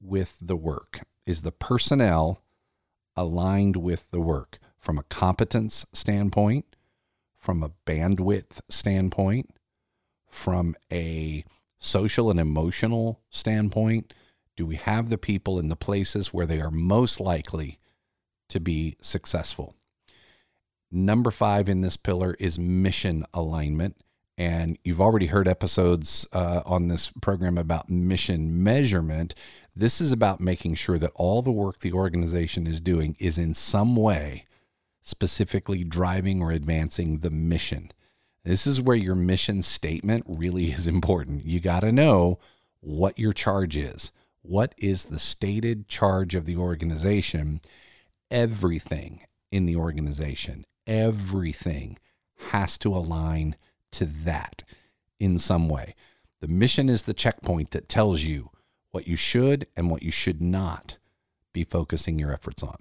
with 0.00 0.38
the 0.40 0.56
work? 0.56 1.00
Is 1.26 1.42
the 1.42 1.52
personnel 1.52 2.42
aligned 3.16 3.76
with 3.76 4.10
the 4.10 4.20
work 4.20 4.58
from 4.78 4.98
a 4.98 5.04
competence 5.04 5.86
standpoint? 5.92 6.74
from 7.44 7.62
a 7.62 7.70
bandwidth 7.86 8.60
standpoint, 8.70 9.50
from 10.26 10.74
a 10.90 11.44
social 11.78 12.30
and 12.30 12.40
emotional 12.40 13.20
standpoint? 13.28 14.14
Do 14.56 14.64
we 14.64 14.76
have 14.76 15.10
the 15.10 15.18
people 15.18 15.58
in 15.58 15.68
the 15.68 15.76
places 15.76 16.32
where 16.32 16.46
they 16.46 16.58
are 16.58 16.70
most 16.70 17.20
likely 17.20 17.78
to 18.48 18.60
be 18.60 18.96
successful? 19.02 19.74
Number 20.90 21.30
five 21.30 21.68
in 21.68 21.82
this 21.82 21.98
pillar 21.98 22.34
is 22.40 22.58
mission 22.58 23.26
alignment. 23.34 23.96
And 24.36 24.78
you've 24.82 25.00
already 25.00 25.26
heard 25.26 25.46
episodes 25.46 26.26
uh, 26.32 26.62
on 26.66 26.88
this 26.88 27.12
program 27.20 27.56
about 27.56 27.88
mission 27.88 28.64
measurement. 28.64 29.34
This 29.76 30.00
is 30.00 30.10
about 30.10 30.40
making 30.40 30.74
sure 30.74 30.98
that 30.98 31.12
all 31.14 31.40
the 31.40 31.52
work 31.52 31.80
the 31.80 31.92
organization 31.92 32.66
is 32.66 32.80
doing 32.80 33.16
is 33.20 33.38
in 33.38 33.54
some 33.54 33.94
way 33.94 34.46
specifically 35.02 35.84
driving 35.84 36.42
or 36.42 36.50
advancing 36.50 37.18
the 37.18 37.30
mission. 37.30 37.92
This 38.42 38.66
is 38.66 38.80
where 38.80 38.96
your 38.96 39.14
mission 39.14 39.62
statement 39.62 40.24
really 40.26 40.72
is 40.72 40.86
important. 40.86 41.46
You 41.46 41.60
got 41.60 41.80
to 41.80 41.92
know 41.92 42.38
what 42.80 43.18
your 43.18 43.32
charge 43.32 43.76
is. 43.76 44.12
What 44.42 44.74
is 44.76 45.06
the 45.06 45.18
stated 45.18 45.88
charge 45.88 46.34
of 46.34 46.44
the 46.44 46.56
organization? 46.56 47.60
Everything 48.30 49.22
in 49.52 49.66
the 49.66 49.76
organization, 49.76 50.66
everything 50.86 51.98
has 52.50 52.76
to 52.78 52.94
align 52.94 53.54
to 53.94 54.06
that 54.06 54.62
in 55.18 55.38
some 55.38 55.68
way. 55.68 55.94
The 56.40 56.48
mission 56.48 56.88
is 56.88 57.04
the 57.04 57.14
checkpoint 57.14 57.70
that 57.70 57.88
tells 57.88 58.22
you 58.22 58.50
what 58.90 59.08
you 59.08 59.16
should 59.16 59.66
and 59.76 59.90
what 59.90 60.02
you 60.02 60.10
should 60.10 60.40
not 60.40 60.98
be 61.52 61.64
focusing 61.64 62.18
your 62.18 62.32
efforts 62.32 62.62
on. 62.62 62.76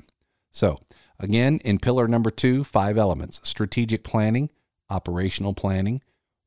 So, 0.51 0.81
Again, 1.23 1.61
in 1.63 1.79
pillar 1.79 2.07
number 2.07 2.31
two, 2.31 2.65
five 2.65 2.97
elements 2.97 3.39
strategic 3.43 4.03
planning, 4.03 4.49
operational 4.89 5.53
planning, 5.53 6.01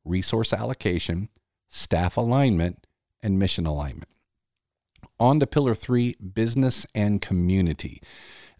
resource 0.04 0.52
allocation, 0.52 1.30
staff 1.70 2.18
alignment, 2.18 2.86
and 3.22 3.38
mission 3.38 3.66
alignment. 3.66 4.10
On 5.18 5.40
to 5.40 5.46
pillar 5.46 5.74
three, 5.74 6.14
business 6.16 6.86
and 6.94 7.22
community. 7.22 8.02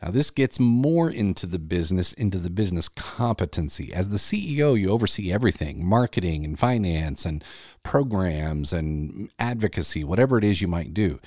Now, 0.02 0.10
this 0.10 0.30
gets 0.30 0.60
more 0.60 1.10
into 1.10 1.46
the 1.46 1.58
business, 1.58 2.12
into 2.12 2.38
the 2.38 2.50
business 2.50 2.88
competency. 2.88 3.94
As 3.94 4.10
the 4.10 4.18
CEO, 4.18 4.78
you 4.78 4.90
oversee 4.90 5.32
everything 5.32 5.86
marketing 5.86 6.44
and 6.44 6.58
finance 6.58 7.24
and 7.24 7.42
programs 7.82 8.72
and 8.72 9.30
advocacy, 9.38 10.04
whatever 10.04 10.36
it 10.36 10.44
is 10.44 10.60
you 10.60 10.68
might 10.68 10.92
do. 10.92 11.18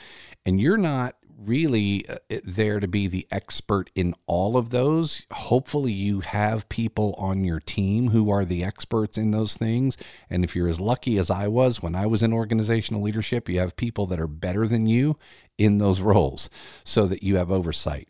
And 0.46 0.62
you're 0.62 0.78
not 0.78 1.16
really 1.40 2.08
uh, 2.08 2.18
there 2.44 2.80
to 2.80 2.88
be 2.88 3.08
the 3.08 3.28
expert 3.32 3.90
in 3.96 4.14
all 4.28 4.58
of 4.58 4.70
those. 4.70 5.26
Hopefully, 5.32 5.92
you 5.92 6.20
have 6.20 6.70
people 6.70 7.16
on 7.18 7.44
your 7.44 7.60
team 7.60 8.10
who 8.10 8.30
are 8.30 8.46
the 8.46 8.64
experts 8.64 9.18
in 9.18 9.32
those 9.32 9.58
things. 9.58 9.98
And 10.30 10.44
if 10.44 10.56
you're 10.56 10.68
as 10.68 10.80
lucky 10.80 11.18
as 11.18 11.30
I 11.30 11.48
was 11.48 11.82
when 11.82 11.96
I 11.96 12.06
was 12.06 12.22
in 12.22 12.34
organizational 12.34 13.02
leadership, 13.02 13.50
you 13.50 13.60
have 13.60 13.76
people 13.76 14.06
that 14.08 14.20
are 14.20 14.28
better 14.28 14.68
than 14.68 14.86
you 14.86 15.18
in 15.58 15.78
those 15.78 16.02
roles 16.02 16.50
so 16.84 17.08
that 17.08 17.24
you 17.24 17.38
have 17.38 17.52
oversight. 17.52 18.08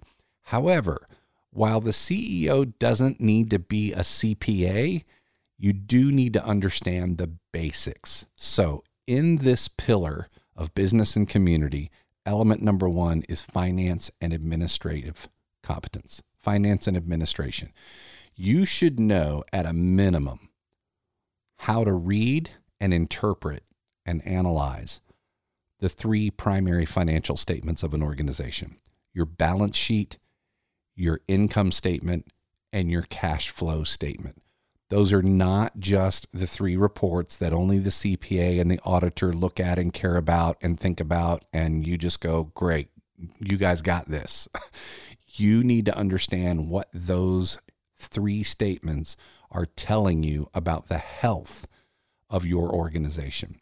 However, 0.49 1.07
while 1.51 1.79
the 1.79 1.91
CEO 1.91 2.73
doesn't 2.79 3.21
need 3.21 3.51
to 3.51 3.59
be 3.59 3.93
a 3.93 3.99
CPA, 3.99 5.03
you 5.59 5.73
do 5.73 6.11
need 6.11 6.33
to 6.33 6.43
understand 6.43 7.19
the 7.19 7.29
basics. 7.53 8.25
So, 8.35 8.83
in 9.05 9.37
this 9.37 9.67
pillar 9.67 10.25
of 10.55 10.73
business 10.73 11.15
and 11.15 11.29
community, 11.29 11.91
element 12.25 12.63
number 12.63 12.89
one 12.89 13.21
is 13.29 13.41
finance 13.41 14.09
and 14.19 14.33
administrative 14.33 15.29
competence, 15.61 16.23
finance 16.35 16.87
and 16.87 16.97
administration. 16.97 17.71
You 18.35 18.65
should 18.65 18.99
know 18.99 19.43
at 19.53 19.67
a 19.67 19.73
minimum 19.73 20.49
how 21.57 21.83
to 21.83 21.93
read 21.93 22.49
and 22.79 22.91
interpret 22.91 23.65
and 24.03 24.25
analyze 24.25 24.99
the 25.77 25.89
three 25.89 26.31
primary 26.31 26.85
financial 26.85 27.37
statements 27.37 27.83
of 27.83 27.93
an 27.93 28.01
organization 28.01 28.77
your 29.13 29.25
balance 29.25 29.77
sheet, 29.77 30.17
your 30.99 31.21
income 31.27 31.71
statement, 31.71 32.27
and 32.71 32.91
your 32.91 33.03
cash 33.03 33.49
flow 33.49 33.83
statement. 33.83 34.41
Those 34.89 35.13
are 35.13 35.21
not 35.21 35.79
just 35.79 36.27
the 36.33 36.47
three 36.47 36.75
reports 36.75 37.37
that 37.37 37.53
only 37.53 37.79
the 37.79 37.89
CPA 37.89 38.59
and 38.59 38.69
the 38.69 38.79
auditor 38.83 39.33
look 39.33 39.59
at 39.59 39.79
and 39.79 39.93
care 39.93 40.17
about 40.17 40.57
and 40.61 40.79
think 40.79 40.99
about, 40.99 41.45
and 41.53 41.85
you 41.85 41.97
just 41.97 42.21
go, 42.21 42.51
great, 42.55 42.89
you 43.39 43.57
guys 43.57 43.81
got 43.81 44.07
this. 44.07 44.49
you 45.27 45.63
need 45.63 45.85
to 45.85 45.97
understand 45.97 46.69
what 46.69 46.89
those 46.93 47.59
three 47.97 48.43
statements 48.43 49.15
are 49.51 49.65
telling 49.65 50.23
you 50.23 50.49
about 50.53 50.87
the 50.87 50.97
health 50.97 51.67
of 52.29 52.45
your 52.45 52.69
organization. 52.69 53.59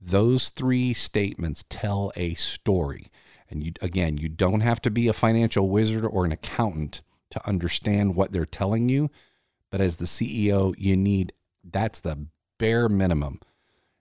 Those 0.00 0.50
three 0.50 0.94
statements 0.94 1.64
tell 1.68 2.12
a 2.14 2.34
story. 2.34 3.08
And 3.50 3.62
you, 3.62 3.72
again, 3.80 4.18
you 4.18 4.28
don't 4.28 4.60
have 4.60 4.80
to 4.82 4.90
be 4.90 5.08
a 5.08 5.12
financial 5.12 5.68
wizard 5.68 6.04
or 6.04 6.24
an 6.24 6.32
accountant 6.32 7.02
to 7.30 7.46
understand 7.46 8.14
what 8.14 8.32
they're 8.32 8.46
telling 8.46 8.88
you 8.88 9.10
but 9.70 9.80
as 9.80 9.96
the 9.96 10.06
CEO, 10.06 10.74
you 10.78 10.96
need 10.96 11.32
that's 11.64 12.00
the 12.00 12.26
bare 12.58 12.88
minimum. 12.88 13.40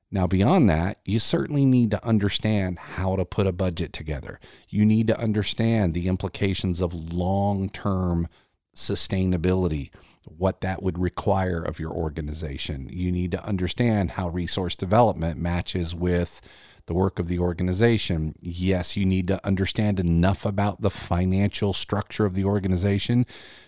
Now, 0.10 0.26
beyond 0.26 0.70
that, 0.70 1.00
you 1.04 1.20
certainly 1.20 1.66
need 1.66 1.92
to 1.92 2.06
understand 2.06 2.80
how 2.80 3.18
to 3.18 3.26
put 3.26 3.46
a 3.46 3.52
budget 3.52 3.92
together. 3.92 4.40
You 4.70 4.86
need 4.86 5.08
to 5.08 5.20
understand 5.20 5.94
the 5.94 6.08
implications 6.08 6.80
of 6.80 7.14
long 7.14 7.70
term 7.70 8.30
sustainability, 8.74 9.90
what 10.24 10.62
that 10.62 10.82
would 10.82 10.98
require 10.98 11.62
of 11.62 11.80
your 11.80 11.92
organization. 11.92 12.88
You 12.90 13.12
need 13.12 13.32
to 13.32 13.44
understand 13.44 14.12
how 14.12 14.30
resource 14.30 14.76
development 14.76 15.40
matches 15.40 15.94
with 15.94 16.42
the 16.88 16.94
work 16.94 17.20
of 17.20 17.28
the 17.28 17.38
organization. 17.38 18.34
Yes, 18.42 18.98
you 18.98 19.06
need 19.06 19.28
to 19.28 19.46
understand 19.46 20.00
enough 20.00 20.46
about 20.46 20.82
the 20.82 20.90
financial 20.90 21.74
structure 21.74 22.26
of 22.26 22.34
the 22.34 22.46
organization 22.46 23.26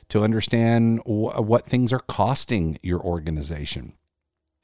to 0.07 0.23
understand 0.23 1.01
what 1.05 1.65
things 1.65 1.93
are 1.93 1.99
costing 1.99 2.79
your 2.81 2.99
organization 3.01 3.93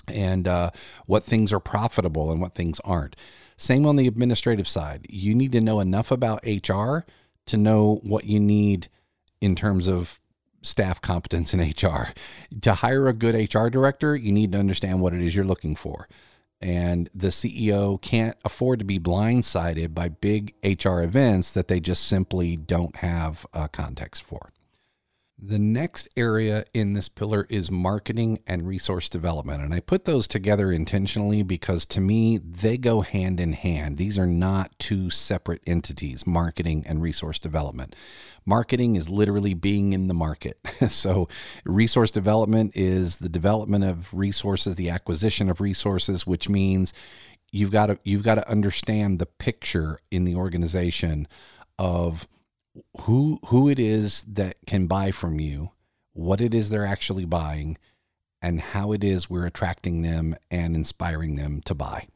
and 0.08 0.48
uh, 0.48 0.72
what 1.06 1.24
things 1.24 1.52
are 1.54 1.60
profitable 1.60 2.32
and 2.32 2.42
what 2.42 2.54
things 2.54 2.80
aren't. 2.84 3.16
Same 3.58 3.86
on 3.86 3.96
the 3.96 4.08
administrative 4.08 4.68
side. 4.68 5.06
You 5.10 5.36
need 5.36 5.52
to 5.52 5.62
know 5.62 5.80
enough 5.80 6.12
about 6.12 6.46
HR 6.46 7.00
to 7.48 7.58
know 7.58 8.00
what 8.04 8.26
you 8.26 8.40
need 8.40 8.90
in 9.42 9.56
terms 9.56 9.88
of 9.88 10.20
staff 10.62 11.02
competence 11.02 11.54
in 11.54 11.62
HR. 11.62 12.14
To 12.62 12.74
hire 12.74 13.08
a 13.08 13.14
good 13.14 13.54
HR 13.54 13.68
director, 13.68 14.16
you 14.16 14.32
need 14.32 14.52
to 14.54 14.60
understand 14.60 15.02
what 15.02 15.14
it 15.14 15.22
is 15.22 15.36
you're 15.36 15.46
looking 15.46 15.76
for. 15.76 16.08
And 16.62 17.10
the 17.14 17.28
CEO 17.28 18.02
can't 18.02 18.38
afford 18.44 18.80
to 18.80 18.86
be 18.86 19.00
blindsided 19.00 19.94
by 19.94 20.10
big 20.10 20.54
HR 20.64 21.02
events 21.02 21.52
that 21.52 21.68
they 21.68 21.80
just 21.80 22.08
simply 22.08 22.56
don't 22.56 22.96
have 22.98 23.46
a 23.54 23.68
context 23.68 24.24
for. 24.24 24.52
The 25.38 25.60
next 25.60 26.08
area 26.16 26.64
in 26.74 26.94
this 26.94 27.10
pillar 27.10 27.46
is 27.50 27.70
marketing 27.70 28.40
and 28.48 28.66
resource 28.66 29.10
development. 29.10 29.62
And 29.62 29.74
I 29.74 29.82
put 29.82 30.06
those 30.06 30.30
together 30.30 30.72
intentionally 30.72 31.44
because 31.44 31.86
to 31.88 32.00
me, 32.00 32.38
they 32.38 32.78
go 32.78 33.02
hand 33.02 33.42
in 33.42 33.52
hand. 33.52 33.98
These 33.98 34.18
are 34.18 34.26
not 34.26 34.72
two 34.80 35.10
separate 35.10 35.62
entities, 35.68 36.26
marketing 36.26 36.86
and 36.88 37.02
resource 37.02 37.38
development. 37.38 37.98
Marketing 38.46 38.96
is 38.96 39.10
literally 39.10 39.54
being 39.54 39.92
in 39.92 40.08
the 40.08 40.14
market. 40.14 40.58
so, 40.88 41.28
resource 41.66 42.12
development 42.12 42.72
is 42.74 43.18
the 43.18 43.30
development 43.30 43.84
of 43.84 44.14
resources, 44.14 44.76
the 44.76 44.90
acquisition 44.90 45.50
of 45.50 45.60
resources, 45.60 46.26
which 46.26 46.48
means 46.48 46.94
you've 47.52 47.72
got 47.72 47.88
to 47.88 48.00
you've 48.06 48.24
got 48.24 48.36
to 48.36 48.50
understand 48.50 49.20
the 49.20 49.26
picture 49.26 50.00
in 50.12 50.24
the 50.24 50.36
organization 50.36 51.28
of 51.78 52.26
who 53.02 53.40
who 53.48 53.70
it 53.70 53.80
is 53.80 54.24
that 54.24 54.58
can 54.66 54.88
buy 54.88 55.12
from 55.12 55.40
you, 55.40 55.72
what 56.14 56.42
it 56.42 56.54
is 56.54 56.70
they're 56.70 56.86
actually 56.86 57.26
buying, 57.26 57.78
and 58.42 58.60
how 58.60 58.92
it 58.92 59.04
is 59.04 59.30
we're 59.30 59.46
attracting 59.46 60.02
them 60.02 60.36
and 60.52 60.76
inspiring 60.76 61.36
them 61.36 61.62
to 61.66 61.76
buy. 61.76 62.08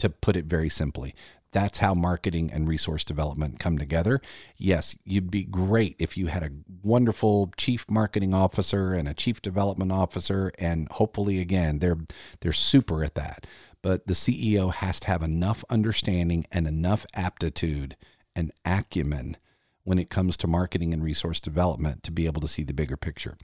To 0.00 0.10
put 0.10 0.36
it 0.36 0.44
very 0.44 0.68
simply, 0.68 1.14
that's 1.52 1.78
how 1.78 1.94
marketing 1.94 2.50
and 2.52 2.68
resource 2.68 3.02
development 3.02 3.58
come 3.58 3.78
together. 3.78 4.20
Yes, 4.58 4.94
you'd 5.04 5.30
be 5.30 5.44
great 5.44 5.96
if 5.98 6.16
you 6.16 6.26
had 6.26 6.42
a 6.42 6.50
wonderful 6.82 7.50
chief 7.56 7.88
marketing 7.88 8.34
officer 8.34 8.92
and 8.92 9.08
a 9.08 9.14
chief 9.14 9.40
development 9.40 9.90
officer 9.90 10.52
and 10.58 10.86
hopefully 10.90 11.40
again 11.40 11.78
they're 11.78 11.98
they're 12.40 12.52
super 12.52 13.02
at 13.02 13.14
that. 13.14 13.46
But 13.80 14.06
the 14.06 14.12
CEO 14.12 14.72
has 14.72 15.00
to 15.00 15.06
have 15.06 15.22
enough 15.22 15.64
understanding 15.70 16.46
and 16.52 16.66
enough 16.66 17.06
aptitude 17.14 17.96
and 18.34 18.52
acumen 18.66 19.38
when 19.86 20.00
it 20.00 20.10
comes 20.10 20.36
to 20.36 20.48
marketing 20.48 20.92
and 20.92 21.02
resource 21.02 21.38
development 21.38 22.02
to 22.02 22.10
be 22.10 22.26
able 22.26 22.40
to 22.40 22.48
see 22.48 22.64
the 22.64 22.74
bigger 22.74 22.96
picture. 22.96 23.38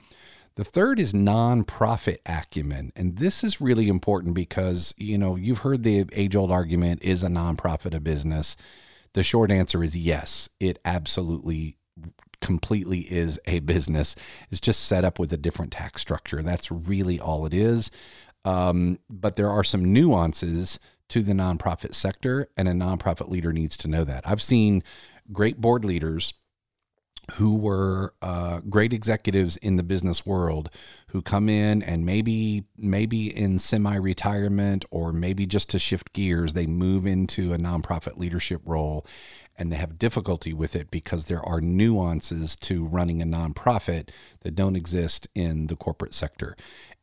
The 0.57 0.65
third 0.65 0.99
is 0.99 1.13
nonprofit 1.13 2.19
acumen. 2.27 2.93
And 2.97 3.17
this 3.17 3.45
is 3.45 3.61
really 3.61 3.89
important 3.89 4.35
because, 4.35 4.93
you 4.99 5.17
know, 5.17 5.37
you've 5.37 5.61
heard 5.61 5.85
the 5.85 6.05
age 6.13 6.35
old 6.35 6.51
argument 6.51 7.01
is 7.03 7.23
a 7.23 7.29
nonprofit 7.29 7.95
a 7.95 8.01
business? 8.01 8.57
The 9.13 9.23
short 9.23 9.53
answer 9.53 9.85
is 9.85 9.97
yes, 9.97 10.49
it 10.59 10.81
absolutely 10.85 11.77
completely 12.41 13.01
is 13.03 13.39
a 13.47 13.61
business. 13.61 14.17
It's 14.51 14.61
just 14.61 14.81
set 14.81 15.05
up 15.05 15.21
with 15.21 15.33
a 15.33 15.37
different 15.37 15.71
tax 15.71 16.03
structure. 16.03 16.43
That's 16.43 16.73
really 16.73 17.21
all 17.21 17.47
it 17.47 17.55
is. 17.55 17.93
Um, 18.45 18.99
but 19.09 19.37
there 19.37 19.49
are 19.49 19.63
some 19.63 19.93
nuances 19.93 20.81
to 21.13 21.23
the 21.23 21.33
nonprofit 21.33 21.95
sector, 21.95 22.49
and 22.57 22.67
a 22.67 22.73
nonprofit 22.73 23.29
leader 23.29 23.53
needs 23.53 23.77
to 23.77 23.87
know 23.87 24.03
that. 24.03 24.27
I've 24.27 24.43
seen 24.43 24.83
great 25.31 25.61
board 25.61 25.85
leaders 25.85 26.35
who 27.35 27.57
were 27.57 28.14
uh, 28.21 28.61
great 28.69 28.93
executives 28.93 29.57
in 29.59 29.76
the 29.76 29.83
business 29.83 30.26
world 30.26 30.71
who 31.12 31.23
come 31.23 31.49
in 31.49 31.83
and 31.83 32.05
maybe 32.05 32.64
maybe 32.76 33.35
in 33.35 33.59
semi-retirement 33.59 34.85
or 34.91 35.12
maybe 35.12 35.47
just 35.47 35.71
to 35.71 35.79
shift 35.79 36.12
gears 36.12 36.52
they 36.52 36.67
move 36.67 37.07
into 37.07 37.52
a 37.52 37.59
nonprofit 37.59 38.19
leadership 38.19 38.61
role 38.64 39.07
and 39.57 39.71
they 39.71 39.76
have 39.76 39.99
difficulty 39.99 40.52
with 40.52 40.75
it 40.75 40.91
because 40.91 41.26
there 41.26 41.43
are 41.43 41.61
nuances 41.61 42.57
to 42.57 42.85
running 42.87 43.23
a 43.23 43.26
nonprofit 43.26 44.09
that 44.41 44.55
don't 44.55 44.76
exist 44.76 45.29
in 45.35 45.67
the 45.67 45.76
corporate 45.76 46.14
sector. 46.14 46.57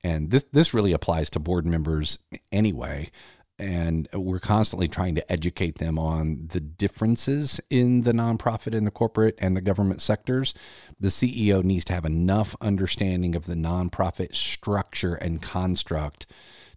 And 0.03 0.31
this 0.31 0.45
this 0.51 0.73
really 0.73 0.91
applies 0.91 1.29
to 1.31 1.39
board 1.39 1.65
members 1.65 2.19
anyway 2.51 3.11
and 3.59 4.07
we're 4.13 4.39
constantly 4.39 4.87
trying 4.87 5.15
to 5.15 5.31
educate 5.31 5.77
them 5.77 5.99
on 5.99 6.47
the 6.51 6.59
differences 6.59 7.59
in 7.69 8.01
the 8.01 8.13
nonprofit 8.13 8.75
and 8.75 8.87
the 8.87 8.91
corporate 8.91 9.35
and 9.39 9.55
the 9.55 9.61
government 9.61 10.01
sectors. 10.01 10.53
The 10.99 11.09
CEO 11.09 11.63
needs 11.63 11.85
to 11.85 11.93
have 11.93 12.05
enough 12.05 12.55
understanding 12.61 13.35
of 13.35 13.45
the 13.45 13.55
nonprofit 13.55 14.35
structure 14.35 15.15
and 15.15 15.41
construct 15.41 16.25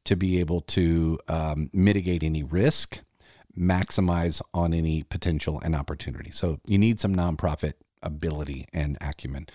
to 0.04 0.16
be 0.16 0.40
able 0.40 0.60
to 0.60 1.18
um, 1.28 1.70
mitigate 1.72 2.24
any 2.24 2.42
risk, 2.42 3.00
maximize 3.56 4.42
on 4.52 4.74
any 4.74 5.04
potential 5.04 5.60
and 5.60 5.76
opportunity. 5.76 6.32
So 6.32 6.58
you 6.66 6.78
need 6.78 6.98
some 6.98 7.14
nonprofit 7.14 7.74
ability 8.02 8.66
and 8.72 8.98
acumen. 9.00 9.46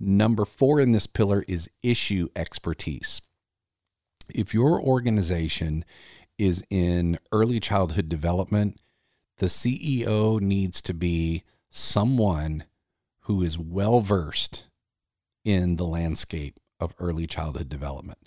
Number 0.00 0.44
four 0.44 0.80
in 0.80 0.92
this 0.92 1.06
pillar 1.06 1.44
is 1.46 1.68
issue 1.82 2.28
expertise. 2.34 3.20
If 4.34 4.54
your 4.54 4.80
organization 4.80 5.84
is 6.38 6.64
in 6.70 7.18
early 7.30 7.60
childhood 7.60 8.08
development, 8.08 8.80
the 9.38 9.46
CEO 9.46 10.40
needs 10.40 10.80
to 10.82 10.94
be 10.94 11.44
someone 11.70 12.64
who 13.22 13.42
is 13.42 13.58
well 13.58 14.00
versed 14.00 14.66
in 15.44 15.76
the 15.76 15.86
landscape 15.86 16.58
of 16.78 16.94
early 16.98 17.26
childhood 17.26 17.68
development. 17.68 18.18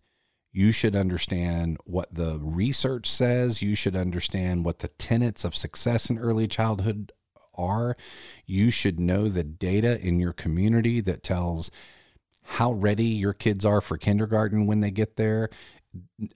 You 0.51 0.71
should 0.71 0.95
understand 0.95 1.77
what 1.83 2.13
the 2.13 2.39
research 2.41 3.11
says. 3.11 3.61
You 3.61 3.75
should 3.75 3.95
understand 3.95 4.63
what 4.63 4.79
the 4.79 4.87
tenets 4.87 5.43
of 5.43 5.55
success 5.55 6.09
in 6.09 6.17
early 6.17 6.47
childhood 6.47 7.11
are. 7.53 7.97
You 8.45 8.71
should 8.71 8.99
know 8.99 9.27
the 9.27 9.43
data 9.43 9.99
in 9.99 10.19
your 10.19 10.33
community 10.33 11.01
that 11.01 11.23
tells 11.23 11.71
how 12.43 12.71
ready 12.71 13.05
your 13.05 13.33
kids 13.33 13.65
are 13.65 13.81
for 13.81 13.97
kindergarten 13.97 14.65
when 14.65 14.79
they 14.79 14.91
get 14.91 15.17
there 15.17 15.49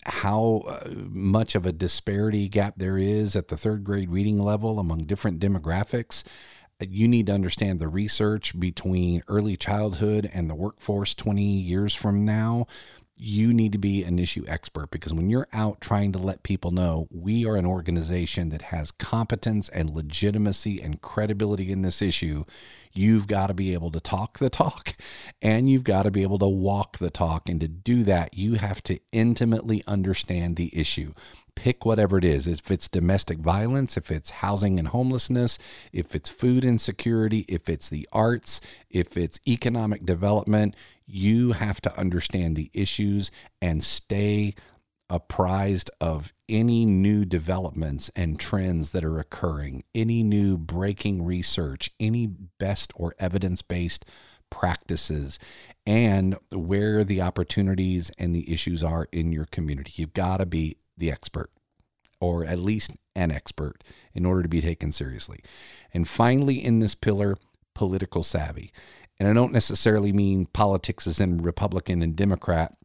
how 0.05 0.63
uh, 0.67 0.89
much 1.09 1.55
of 1.55 1.65
a 1.65 1.71
disparity 1.71 2.47
gap 2.47 2.75
there 2.77 2.97
is 2.97 3.35
at 3.35 3.47
the 3.47 3.57
third 3.57 3.83
grade 3.83 4.09
reading 4.09 4.39
level 4.39 4.79
among 4.79 5.05
different 5.05 5.39
demographics. 5.39 6.23
You 6.79 7.07
need 7.07 7.27
to 7.27 7.33
understand 7.33 7.79
the 7.79 7.89
research 7.89 8.57
between 8.57 9.21
early 9.27 9.57
childhood 9.57 10.29
and 10.33 10.49
the 10.49 10.55
workforce 10.55 11.13
20 11.13 11.43
years 11.43 11.93
from 11.93 12.23
now 12.23 12.67
you 13.21 13.53
need 13.53 13.73
to 13.73 13.77
be 13.77 14.01
an 14.05 14.17
issue 14.17 14.45
expert 14.47 14.89
because 14.91 15.13
when 15.13 15.29
you're 15.29 15.47
out 15.51 15.81
trying 15.81 16.13
to 16.13 16.17
let 16.17 16.41
people 16.41 16.71
know 16.71 17.05
we 17.11 17.45
are 17.45 17.57
an 17.57 17.65
organization 17.65 18.47
that 18.47 18.61
has 18.61 18.91
competence 18.91 19.67
and 19.67 19.89
legitimacy 19.89 20.81
and 20.81 21.01
credibility 21.01 21.69
in 21.69 21.81
this 21.81 22.01
issue, 22.01 22.45
you've 22.93 23.27
got 23.27 23.47
to 23.47 23.53
be 23.53 23.73
able 23.73 23.91
to 23.91 23.99
talk 23.99 24.39
the 24.39 24.49
talk 24.49 24.95
and 25.41 25.69
you've 25.69 25.83
got 25.83 26.03
to 26.03 26.11
be 26.11 26.21
able 26.21 26.39
to 26.39 26.47
walk 26.47 26.97
the 26.97 27.09
talk. 27.09 27.49
And 27.49 27.59
to 27.59 27.67
do 27.67 28.05
that, 28.05 28.35
you 28.35 28.53
have 28.53 28.81
to 28.83 28.97
intimately 29.11 29.83
understand 29.85 30.55
the 30.55 30.75
issue. 30.77 31.13
Pick 31.55 31.83
whatever 31.83 32.17
it 32.17 32.23
is. 32.23 32.47
If 32.47 32.71
it's 32.71 32.87
domestic 32.87 33.39
violence, 33.39 33.97
if 33.97 34.11
it's 34.11 34.29
housing 34.29 34.79
and 34.79 34.87
homelessness, 34.87 35.59
if 35.91 36.15
it's 36.15 36.29
food 36.29 36.63
insecurity, 36.63 37.43
if 37.49 37.67
it's 37.67 37.89
the 37.89 38.07
arts, 38.13 38.61
if 38.89 39.17
it's 39.17 39.41
economic 39.45 40.05
development, 40.05 40.73
you 41.09 41.53
have 41.53 41.81
to 41.81 41.97
understand 41.97 42.55
the 42.55 42.69
issues 42.73 43.31
and 43.61 43.83
stay 43.83 44.53
apprised 45.09 45.89
of 45.99 46.31
any 46.47 46.85
new 46.85 47.25
developments 47.25 48.11
and 48.15 48.39
trends 48.39 48.91
that 48.91 49.03
are 49.03 49.17
occurring, 49.17 49.83
any 49.95 50.21
new 50.21 50.55
breaking 50.55 51.25
research, 51.25 51.89
any 51.99 52.27
best 52.27 52.93
or 52.95 53.15
evidence 53.17 53.63
based 53.63 54.05
practices, 54.51 55.39
and 55.85 56.37
where 56.53 57.03
the 57.03 57.21
opportunities 57.21 58.11
and 58.19 58.35
the 58.35 58.51
issues 58.51 58.83
are 58.83 59.07
in 59.11 59.31
your 59.31 59.45
community. 59.45 59.93
You've 59.95 60.13
got 60.13 60.37
to 60.37 60.45
be 60.45 60.77
the 60.95 61.11
expert, 61.11 61.49
or 62.19 62.45
at 62.45 62.59
least 62.59 62.91
an 63.15 63.31
expert, 63.31 63.83
in 64.13 64.25
order 64.25 64.43
to 64.43 64.49
be 64.49 64.61
taken 64.61 64.91
seriously. 64.91 65.39
And 65.91 66.07
finally, 66.07 66.63
in 66.63 66.79
this 66.79 66.93
pillar, 66.93 67.37
political 67.73 68.23
savvy. 68.23 68.71
And 69.19 69.27
I 69.27 69.33
don't 69.33 69.51
necessarily 69.51 70.13
mean 70.13 70.45
politics 70.45 71.05
as 71.05 71.19
in 71.19 71.41
Republican 71.41 72.01
and 72.01 72.15
Democrat, 72.15 72.75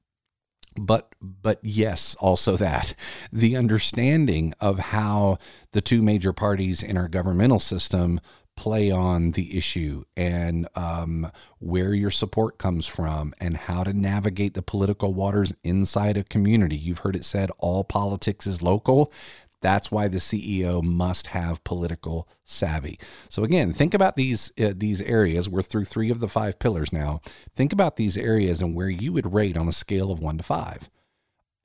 but 0.77 1.15
but 1.21 1.61
yes, 1.63 2.17
also 2.19 2.57
that 2.57 2.95
the 3.33 3.57
understanding 3.57 4.53
of 4.61 4.79
how 4.79 5.39
the 5.73 5.81
two 5.81 6.03
major 6.03 6.33
parties 6.33 6.83
in 6.83 6.97
our 6.97 7.09
governmental 7.09 7.61
system 7.61 8.21
play 8.57 8.91
on 8.91 9.33
the 9.33 9.57
issue 9.57 10.05
and 10.17 10.69
um, 10.77 11.31
where 11.59 11.93
your 11.93 12.11
support 12.11 12.59
comes 12.59 12.87
from 12.87 13.35
and 13.41 13.57
how 13.57 13.83
to 13.83 13.93
navigate 13.93 14.55
the 14.55 14.63
political 14.63 15.13
waters 15.13 15.53
inside 15.65 16.17
a 16.17 16.25
community. 16.25 16.77
You've 16.77 17.01
heard 17.01 17.17
it 17.17 17.25
said 17.25 17.51
all 17.59 17.83
politics 17.85 18.47
is 18.47 18.63
local. 18.63 19.13
That's 19.65 19.91
why 19.91 20.09
the 20.09 20.19
CEO 20.19 20.83
must 20.83 21.29
have 21.29 21.65
political 21.65 22.29
savvy. 22.45 22.99
So 23.31 23.45
again, 23.45 23.73
think 23.73 23.95
about 23.95 24.15
these 24.15 24.53
uh, 24.63 24.75
these 24.77 25.01
areas. 25.01 25.49
We're 25.49 25.63
through 25.63 25.87
three 25.87 26.11
of 26.11 26.21
the 26.21 26.29
five 26.29 26.59
pillars 26.59 26.93
now. 26.93 27.23
Think 27.55 27.73
about 27.73 27.97
these 27.97 28.19
areas 28.19 28.61
and 28.61 28.75
where 28.75 28.91
you 28.91 29.11
would 29.15 29.33
rate 29.33 29.57
on 29.57 29.67
a 29.67 29.73
scale 29.73 30.13
of 30.13 30.21
one 30.21 30.37
to 30.37 30.45
five 30.45 30.91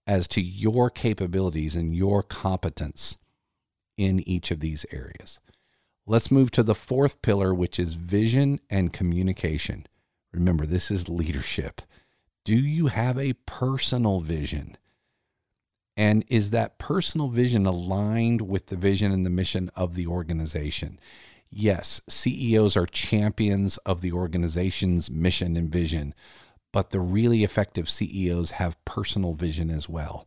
as 0.08 0.30
to 0.30 0.40
your 0.40 0.90
capabilities 0.90 1.76
and 1.76 1.94
your 1.94 2.24
competence 2.24 3.18
in 3.98 4.26
each 4.26 4.50
of 4.50 4.62
these 4.62 4.86
areas. 4.94 5.42
Let's 6.08 6.32
move 6.32 6.52
to 6.52 6.64
the 6.64 6.76
fourth 6.76 7.22
pillar, 7.22 7.54
which 7.54 7.78
is 7.78 7.96
vision 7.96 8.62
and 8.70 8.94
communication. 8.94 9.86
Remember, 10.32 10.66
this 10.66 10.90
is 10.90 11.10
leadership. 11.10 11.82
Do 12.46 12.56
you 12.56 12.88
have 12.88 13.20
a 13.20 13.34
personal 13.46 14.22
vision? 14.22 14.78
And 16.00 16.24
is 16.30 16.52
that 16.52 16.78
personal 16.78 17.28
vision 17.28 17.66
aligned 17.66 18.40
with 18.40 18.68
the 18.68 18.78
vision 18.78 19.12
and 19.12 19.26
the 19.26 19.30
mission 19.30 19.70
of 19.76 19.96
the 19.96 20.08
organization? 20.08 20.98
Yes, 21.52 22.00
CEOs 22.08 22.78
are 22.78 22.86
champions 22.86 23.76
of 23.80 24.00
the 24.00 24.14
organization's 24.14 25.12
mission 25.12 25.58
and 25.58 25.70
vision, 25.70 26.16
but 26.72 26.92
the 26.92 27.02
really 27.02 27.44
effective 27.44 27.90
CEOs 27.90 28.52
have 28.52 28.84
personal 28.86 29.34
vision 29.34 29.70
as 29.70 29.90
well 29.90 30.26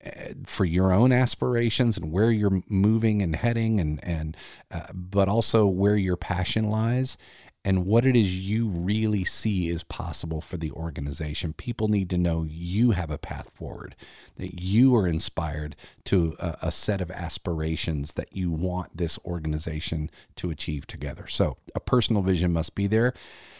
eh, 0.00 0.32
for 0.46 0.64
your 0.64 0.94
own 0.94 1.12
aspirations 1.12 1.98
and 1.98 2.10
where 2.10 2.30
you're 2.30 2.62
moving 2.66 3.20
and 3.20 3.36
heading 3.36 3.80
and 3.80 4.02
and 4.02 4.34
uh, 4.70 4.86
but 4.94 5.28
also 5.28 5.66
where 5.66 5.96
your 5.96 6.16
passion 6.16 6.70
lies 6.70 7.18
and 7.64 7.86
what 7.86 8.04
it 8.04 8.16
is 8.16 8.38
you 8.38 8.66
really 8.66 9.24
see 9.24 9.68
is 9.68 9.84
possible 9.84 10.40
for 10.40 10.56
the 10.56 10.72
organization. 10.72 11.52
People 11.52 11.88
need 11.88 12.10
to 12.10 12.18
know 12.18 12.44
you 12.48 12.90
have 12.90 13.10
a 13.10 13.18
path 13.18 13.50
forward, 13.50 13.94
that 14.36 14.60
you 14.60 14.96
are 14.96 15.06
inspired 15.06 15.76
to 16.04 16.34
a, 16.40 16.56
a, 16.62 16.72
set 16.72 17.00
of 17.00 17.10
aspirations 17.10 18.14
that 18.14 18.34
you 18.34 18.50
want 18.50 18.96
this 18.96 19.18
organization 19.24 20.10
to 20.36 20.50
achieve 20.50 20.86
together. 20.86 21.28
So, 21.28 21.56
a 21.74 21.80
personal 21.80 22.22
vision 22.22 22.52
must 22.52 22.74
be 22.74 22.88
there. 22.88 23.14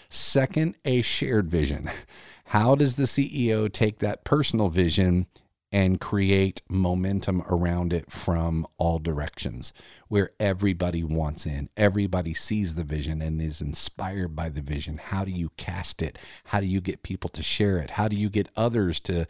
Second, 0.09 0.77
a 0.85 1.03
shared 1.03 1.49
vision. 1.49 1.89
How 2.47 2.75
does 2.75 2.97
the 2.97 3.05
CEO 3.05 3.73
take 3.73 4.01
that 4.01 4.25
personal 4.25 4.69
vision 4.69 5.27
and 5.73 6.01
create 6.01 6.61
momentum 6.69 7.43
around 7.49 7.93
it 7.93 8.13
from 8.13 8.67
all 8.77 8.99
directions 8.99 9.73
where 10.09 10.31
everybody 10.39 11.03
wants 11.03 11.47
in. 11.47 11.71
Everybody 11.77 12.35
sees 12.35 12.75
the 12.75 12.85
vision 12.85 13.23
and 13.23 13.41
is 13.41 13.63
inspired 13.63 14.37
by 14.37 14.51
the 14.51 14.61
vision. 14.61 14.99
How 14.99 15.25
do 15.25 15.31
you 15.31 15.51
cast 15.57 16.03
it? 16.03 16.19
How 16.45 16.61
do 16.61 16.67
you 16.67 16.83
get 16.83 17.03
people 17.03 17.31
to 17.31 17.43
share 17.43 17.79
it? 17.79 17.93
How 17.93 18.07
do 18.07 18.17
you 18.17 18.29
get 18.29 18.51
others 18.55 19.01
to 19.01 19.27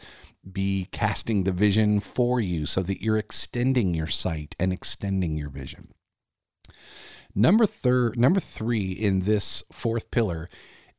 be 0.51 0.89
casting 0.91 1.45
the 1.45 1.53
vision 1.53 2.01
for 2.01 2.41
you 2.41 2.67
so 2.67 2.83
that 2.83 3.01
you're 3.01 3.19
extending 3.19 3.95
your 3.95 4.09
sight 4.09 4.57
and 4.59 4.73
extending 4.73 5.39
your 5.39 5.51
vision? 5.51 5.95
Number 7.35 7.67
third, 7.67 8.19
number 8.19 8.41
3 8.41 8.91
in 8.91 9.21
this 9.21 9.63
fourth 9.71 10.11
pillar 10.11 10.51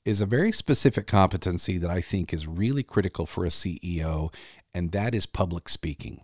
is 0.06 0.20
a 0.20 0.26
very 0.26 0.52
specific 0.52 1.08
competency 1.08 1.78
that 1.78 1.90
I 1.90 2.02
think 2.02 2.34
is 2.34 2.48
really 2.48 2.84
critical 2.84 3.26
for 3.26 3.46
a 3.46 3.50
CEO 3.50 4.34
and 4.74 4.92
that 4.92 5.14
is 5.14 5.26
public 5.26 5.70
speaking. 5.70 6.24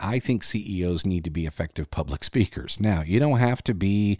I 0.00 0.18
think 0.18 0.44
CEOs 0.44 1.04
need 1.04 1.24
to 1.24 1.30
be 1.30 1.46
effective 1.46 1.90
public 1.90 2.24
speakers. 2.32 2.80
Now, 2.80 3.02
you 3.02 3.20
don't 3.20 3.38
have 3.38 3.62
to 3.64 3.74
be, 3.74 4.18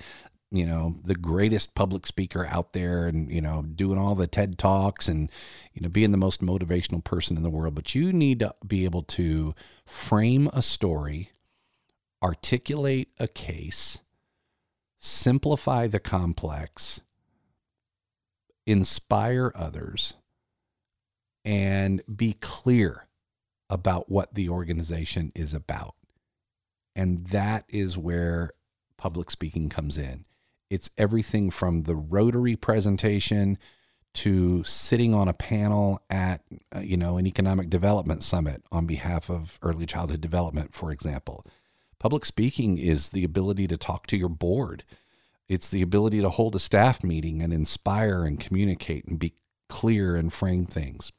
you 0.51 0.67
know, 0.67 0.97
the 1.05 1.15
greatest 1.15 1.75
public 1.75 2.07
speaker 2.07 2.47
out 2.47 2.73
there 2.73 3.07
and, 3.07 3.31
you 3.31 3.41
know, 3.41 3.63
doing 3.63 3.99
all 3.99 4.15
the 4.15 4.27
TED 4.27 4.59
Talks 4.59 5.09
and, 5.09 5.31
you 5.73 5.83
know, 5.83 5.89
being 5.89 6.11
the 6.11 6.17
most 6.17 6.41
motivational 6.41 7.03
person 7.03 7.37
in 7.37 7.43
the 7.43 7.51
world, 7.51 7.75
but 7.75 7.95
you 7.95 8.13
need 8.13 8.41
to 8.41 8.55
be 8.67 8.85
able 8.85 9.03
to 9.03 9.55
frame 9.87 10.49
a 10.53 10.63
story, 10.63 11.31
articulate 12.23 13.09
a 13.19 13.29
case, 13.29 14.03
simplify 14.99 15.87
the 15.87 16.01
complex, 16.01 17.03
inspire 18.67 19.53
others, 19.55 20.15
and 21.45 22.03
be 22.15 22.35
clear 22.35 23.08
about 23.71 24.11
what 24.11 24.35
the 24.35 24.49
organization 24.49 25.33
is 25.35 25.55
about. 25.55 25.95
And 26.97 27.27
that 27.29 27.65
is 27.69 27.97
where 27.97 28.53
public 28.97 29.31
speaking 29.31 29.69
comes 29.69 29.97
in. 29.97 30.25
It's 30.71 30.91
everything 30.99 31.51
from 31.51 31.83
the 31.83 31.95
Rotary 31.95 32.57
presentation 32.57 33.59
to 34.15 34.65
sitting 34.65 35.15
on 35.15 35.29
a 35.29 35.33
panel 35.33 36.03
at 36.11 36.43
uh, 36.75 36.81
you 36.81 36.97
know 36.97 37.19
an 37.19 37.27
economic 37.27 37.71
development 37.71 38.23
summit 38.23 38.63
on 38.73 38.87
behalf 38.87 39.31
of 39.31 39.59
early 39.63 39.87
childhood 39.87 40.21
development 40.21 40.75
for 40.75 40.91
example 40.91 41.45
public 41.99 42.25
speaking 42.25 42.79
is 42.79 43.11
the 43.11 43.23
ability 43.23 43.67
to 43.67 43.77
talk 43.77 44.07
to 44.07 44.17
your 44.17 44.29
board 44.29 44.83
it's 45.47 45.69
the 45.69 45.83
ability 45.83 46.21
to 46.21 46.31
hold 46.31 46.55
a 46.55 46.59
staff 46.59 47.05
meeting 47.05 47.43
and 47.43 47.53
inspire 47.53 48.25
and 48.25 48.41
communicate 48.41 49.05
and 49.05 49.19
be 49.19 49.35
clear 49.69 50.17
and 50.17 50.33
frame 50.33 50.65
things 50.65 51.13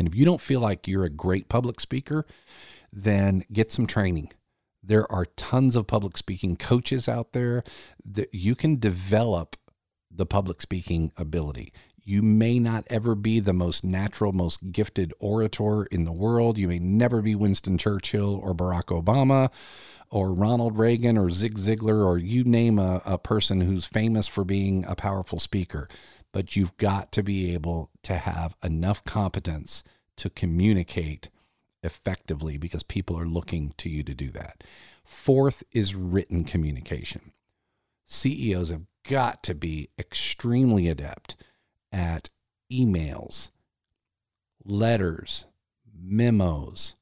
and 0.00 0.08
if 0.08 0.14
you 0.14 0.24
don't 0.24 0.40
feel 0.40 0.60
like 0.60 0.88
you're 0.88 1.04
a 1.04 1.10
great 1.10 1.50
public 1.50 1.78
speaker, 1.78 2.24
then 2.90 3.44
get 3.52 3.70
some 3.70 3.86
training. 3.86 4.32
There 4.82 5.10
are 5.12 5.26
tons 5.36 5.76
of 5.76 5.86
public 5.86 6.16
speaking 6.16 6.56
coaches 6.56 7.06
out 7.06 7.32
there 7.32 7.62
that 8.06 8.32
you 8.32 8.54
can 8.54 8.78
develop 8.78 9.56
the 10.10 10.24
public 10.24 10.62
speaking 10.62 11.12
ability. 11.18 11.74
You 12.02 12.22
may 12.22 12.58
not 12.58 12.86
ever 12.88 13.14
be 13.14 13.40
the 13.40 13.52
most 13.52 13.84
natural, 13.84 14.32
most 14.32 14.72
gifted 14.72 15.12
orator 15.20 15.84
in 15.84 16.06
the 16.06 16.12
world. 16.12 16.56
You 16.56 16.68
may 16.68 16.78
never 16.78 17.20
be 17.20 17.34
Winston 17.34 17.76
Churchill 17.76 18.40
or 18.42 18.54
Barack 18.54 18.86
Obama 18.86 19.52
or 20.10 20.32
Ronald 20.32 20.78
Reagan 20.78 21.18
or 21.18 21.28
Zig 21.28 21.58
Ziglar 21.58 22.06
or 22.06 22.16
you 22.16 22.42
name 22.42 22.78
a, 22.78 23.02
a 23.04 23.18
person 23.18 23.60
who's 23.60 23.84
famous 23.84 24.26
for 24.26 24.44
being 24.44 24.86
a 24.86 24.96
powerful 24.96 25.38
speaker 25.38 25.88
but 26.32 26.56
you've 26.56 26.76
got 26.76 27.12
to 27.12 27.22
be 27.22 27.52
able 27.54 27.90
to 28.02 28.14
have 28.14 28.56
enough 28.62 29.04
competence 29.04 29.82
to 30.16 30.30
communicate 30.30 31.30
effectively 31.82 32.56
because 32.56 32.82
people 32.82 33.18
are 33.18 33.26
looking 33.26 33.74
to 33.78 33.88
you 33.88 34.02
to 34.02 34.14
do 34.14 34.30
that. 34.30 34.62
Fourth 35.04 35.62
is 35.72 35.94
written 35.94 36.44
communication. 36.44 37.32
CEOs 38.06 38.70
have 38.70 38.84
got 39.08 39.42
to 39.44 39.54
be 39.54 39.88
extremely 39.98 40.88
adept 40.88 41.36
at 41.90 42.28
emails, 42.70 43.50
letters, 44.64 45.46
memos, 45.92 46.94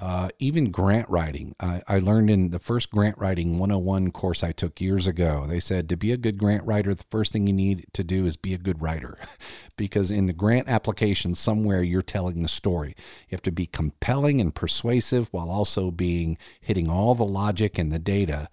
uh, 0.00 0.30
even 0.38 0.70
grant 0.70 1.06
writing. 1.10 1.54
I, 1.60 1.82
I 1.86 1.98
learned 1.98 2.30
in 2.30 2.50
the 2.50 2.58
first 2.58 2.90
grant 2.90 3.18
writing 3.18 3.58
101 3.58 4.12
course 4.12 4.42
I 4.42 4.50
took 4.50 4.80
years 4.80 5.06
ago, 5.06 5.44
they 5.46 5.60
said 5.60 5.90
to 5.90 5.96
be 5.96 6.10
a 6.10 6.16
good 6.16 6.38
grant 6.38 6.64
writer, 6.64 6.94
the 6.94 7.04
first 7.10 7.34
thing 7.34 7.46
you 7.46 7.52
need 7.52 7.84
to 7.92 8.02
do 8.02 8.24
is 8.24 8.38
be 8.38 8.54
a 8.54 8.58
good 8.58 8.80
writer. 8.80 9.18
because 9.76 10.10
in 10.10 10.24
the 10.24 10.32
grant 10.32 10.68
application, 10.68 11.34
somewhere 11.34 11.82
you're 11.82 12.00
telling 12.00 12.42
the 12.42 12.48
story. 12.48 12.94
You 13.28 13.34
have 13.34 13.42
to 13.42 13.52
be 13.52 13.66
compelling 13.66 14.40
and 14.40 14.54
persuasive 14.54 15.28
while 15.32 15.50
also 15.50 15.90
being 15.90 16.38
hitting 16.62 16.88
all 16.88 17.14
the 17.14 17.24
logic 17.24 17.78
and 17.78 17.92
the 17.92 17.98
data. 17.98 18.48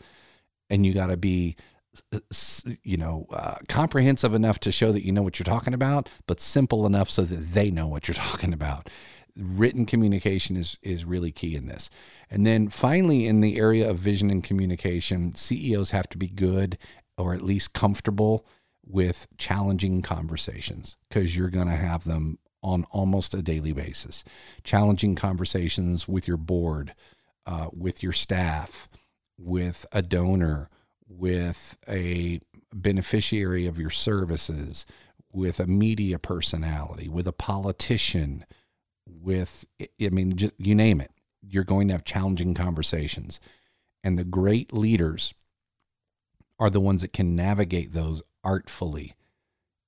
And 0.69 0.85
you 0.85 0.93
got 0.93 1.07
to 1.07 1.17
be 1.17 1.55
you 2.83 2.97
know, 2.97 3.25
uh, 3.31 3.55
comprehensive 3.69 4.33
enough 4.33 4.59
to 4.59 4.71
show 4.71 4.91
that 4.91 5.03
you 5.03 5.11
know 5.11 5.23
what 5.23 5.39
you're 5.39 5.45
talking 5.45 5.73
about, 5.73 6.09
but 6.27 6.39
simple 6.39 6.85
enough 6.85 7.09
so 7.09 7.23
that 7.23 7.53
they 7.53 7.71
know 7.71 7.87
what 7.87 8.07
you're 8.07 8.15
talking 8.15 8.53
about 8.53 8.89
written 9.39 9.85
communication 9.85 10.55
is 10.55 10.77
is 10.81 11.05
really 11.05 11.31
key 11.31 11.55
in 11.55 11.67
this. 11.67 11.89
And 12.29 12.45
then 12.45 12.69
finally 12.69 13.25
in 13.27 13.41
the 13.41 13.57
area 13.57 13.89
of 13.89 13.99
vision 13.99 14.29
and 14.29 14.43
communication, 14.43 15.35
CEOs 15.35 15.91
have 15.91 16.09
to 16.09 16.17
be 16.17 16.27
good 16.27 16.77
or 17.17 17.33
at 17.33 17.41
least 17.41 17.73
comfortable 17.73 18.45
with 18.85 19.27
challenging 19.37 20.01
conversations 20.01 20.97
because 21.09 21.35
you're 21.35 21.49
going 21.49 21.67
to 21.67 21.75
have 21.75 22.03
them 22.03 22.37
on 22.63 22.85
almost 22.91 23.33
a 23.33 23.41
daily 23.41 23.71
basis. 23.71 24.23
Challenging 24.63 25.15
conversations 25.15 26.07
with 26.07 26.27
your 26.27 26.37
board, 26.37 26.93
uh, 27.45 27.67
with 27.73 28.03
your 28.03 28.13
staff, 28.13 28.89
with 29.37 29.85
a 29.91 30.01
donor, 30.01 30.69
with 31.07 31.77
a 31.87 32.39
beneficiary 32.73 33.65
of 33.67 33.79
your 33.79 33.89
services, 33.89 34.85
with 35.31 35.59
a 35.59 35.67
media 35.67 36.19
personality, 36.19 37.07
with 37.07 37.27
a 37.27 37.33
politician, 37.33 38.45
with, 39.09 39.65
I 39.81 40.09
mean, 40.09 40.35
just, 40.35 40.53
you 40.57 40.75
name 40.75 41.01
it. 41.01 41.11
You're 41.41 41.63
going 41.63 41.87
to 41.87 41.93
have 41.93 42.03
challenging 42.03 42.53
conversations. 42.53 43.39
And 44.03 44.17
the 44.17 44.23
great 44.23 44.73
leaders 44.73 45.33
are 46.59 46.69
the 46.69 46.79
ones 46.79 47.01
that 47.01 47.13
can 47.13 47.35
navigate 47.35 47.93
those 47.93 48.21
artfully 48.43 49.13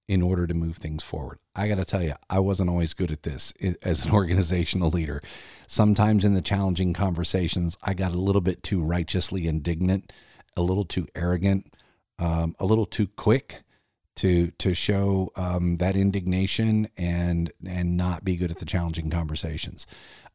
in 0.07 0.21
order 0.21 0.47
to 0.47 0.53
move 0.53 0.77
things 0.77 1.03
forward. 1.03 1.37
I 1.55 1.67
got 1.67 1.75
to 1.75 1.85
tell 1.85 2.01
you, 2.01 2.15
I 2.29 2.39
wasn't 2.39 2.69
always 2.69 2.95
good 2.95 3.11
at 3.11 3.23
this 3.23 3.53
as 3.83 4.05
an 4.05 4.11
organizational 4.13 4.89
leader. 4.89 5.21
Sometimes 5.67 6.25
in 6.25 6.33
the 6.33 6.41
challenging 6.41 6.93
conversations, 6.93 7.77
I 7.83 7.93
got 7.93 8.13
a 8.13 8.19
little 8.19 8.41
bit 8.41 8.63
too 8.63 8.81
righteously 8.81 9.47
indignant, 9.47 10.11
a 10.57 10.63
little 10.63 10.85
too 10.85 11.07
arrogant, 11.13 11.75
um, 12.17 12.55
a 12.59 12.65
little 12.65 12.87
too 12.87 13.07
quick 13.07 13.63
to 14.19 14.51
to 14.59 14.73
show 14.73 15.31
um, 15.37 15.77
that 15.77 15.95
indignation 15.95 16.89
and 16.97 17.51
and 17.65 17.95
not 17.95 18.25
be 18.25 18.35
good 18.35 18.51
at 18.51 18.57
the 18.57 18.65
challenging 18.65 19.09
conversations. 19.09 19.87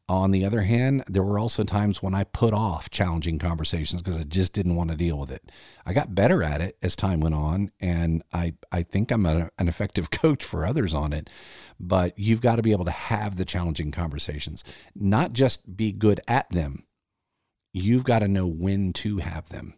On 0.08 0.30
the 0.32 0.44
other 0.44 0.62
hand, 0.62 1.04
there 1.06 1.22
were 1.22 1.38
also 1.38 1.64
times 1.64 2.02
when 2.02 2.14
I 2.14 2.24
put 2.24 2.52
off 2.52 2.90
challenging 2.90 3.38
conversations 3.38 4.02
because 4.02 4.18
I 4.18 4.24
just 4.24 4.52
didn't 4.52 4.74
want 4.74 4.90
to 4.90 4.96
deal 4.96 5.18
with 5.18 5.30
it. 5.30 5.50
I 5.86 5.94
got 5.94 6.14
better 6.14 6.42
at 6.42 6.60
it 6.60 6.76
as 6.82 6.94
time 6.94 7.20
went 7.20 7.34
on, 7.34 7.70
and 7.80 8.22
I, 8.30 8.52
I 8.70 8.82
think 8.82 9.10
I'm 9.10 9.24
a, 9.24 9.50
an 9.58 9.66
effective 9.66 10.10
coach 10.22 10.44
for 10.44 10.66
others 10.66 10.92
on 10.92 11.14
it. 11.14 11.30
But 11.80 12.18
you've 12.18 12.42
got 12.42 12.56
to 12.56 12.62
be 12.62 12.72
able 12.72 12.84
to 12.84 12.90
have 12.90 13.36
the 13.36 13.46
challenging 13.46 13.92
conversations, 13.92 14.62
not 14.94 15.32
just 15.32 15.74
be 15.74 15.90
good 15.90 16.20
at 16.28 16.50
them. 16.50 16.84
You've 17.72 18.04
got 18.04 18.18
to 18.18 18.28
know 18.28 18.46
when 18.46 18.92
to 18.94 19.18
have 19.18 19.48
them. 19.48 19.72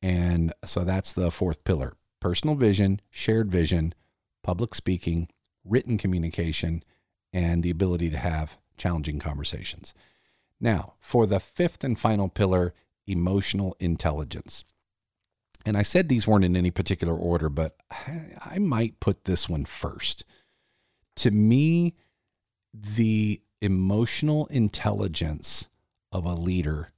And 0.00 0.54
so 0.64 0.82
that's 0.84 1.12
the 1.12 1.30
fourth 1.30 1.62
pillar 1.64 1.94
personal 2.26 2.56
vision, 2.56 3.00
shared 3.08 3.52
vision, 3.52 3.94
public 4.42 4.74
speaking, 4.74 5.28
written 5.64 5.96
communication, 5.96 6.82
and 7.32 7.62
the 7.62 7.70
ability 7.70 8.10
to 8.10 8.18
have 8.18 8.58
challenging 8.76 9.20
conversations. 9.20 9.94
Now, 10.60 10.94
for 10.98 11.24
the 11.24 11.38
fifth 11.38 11.84
and 11.84 11.96
final 11.96 12.28
pillar, 12.28 12.74
emotional 13.06 13.76
intelligence. 13.78 14.64
And 15.64 15.76
I 15.76 15.82
said 15.82 16.08
these 16.08 16.26
weren't 16.26 16.44
in 16.44 16.56
any 16.56 16.72
particular 16.72 17.14
order, 17.14 17.48
but 17.48 17.76
I 18.44 18.58
might 18.58 18.98
put 18.98 19.24
this 19.24 19.48
one 19.48 19.64
first. 19.64 20.24
To 21.16 21.30
me, 21.30 21.94
the 22.74 23.40
emotional 23.60 24.46
intelligence 24.46 25.68
of 26.10 26.24
a 26.24 26.34
leader 26.34 26.90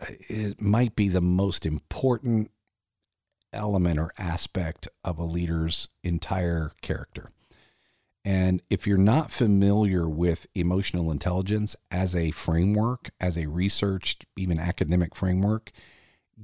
uh, 0.00 0.06
it 0.28 0.60
might 0.60 0.94
be 0.94 1.08
the 1.08 1.22
most 1.22 1.64
important 1.64 2.50
element 3.56 3.98
or 3.98 4.12
aspect 4.18 4.88
of 5.04 5.18
a 5.18 5.24
leader's 5.24 5.88
entire 6.04 6.72
character. 6.82 7.30
And 8.24 8.60
if 8.68 8.86
you're 8.86 8.98
not 8.98 9.30
familiar 9.30 10.08
with 10.08 10.48
emotional 10.54 11.12
intelligence 11.12 11.76
as 11.92 12.16
a 12.16 12.32
framework, 12.32 13.10
as 13.20 13.38
a 13.38 13.46
researched, 13.46 14.26
even 14.36 14.58
academic 14.58 15.14
framework, 15.14 15.70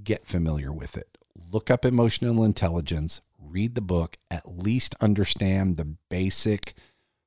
get 0.05 0.27
familiar 0.27 0.73
with 0.73 0.97
it. 0.97 1.19
Look 1.51 1.71
up 1.71 1.85
emotional 1.85 2.45
intelligence, 2.45 3.21
read 3.37 3.75
the 3.75 3.81
book, 3.81 4.17
at 4.31 4.57
least 4.59 4.95
understand 5.01 5.77
the 5.77 5.97
basic 6.09 6.75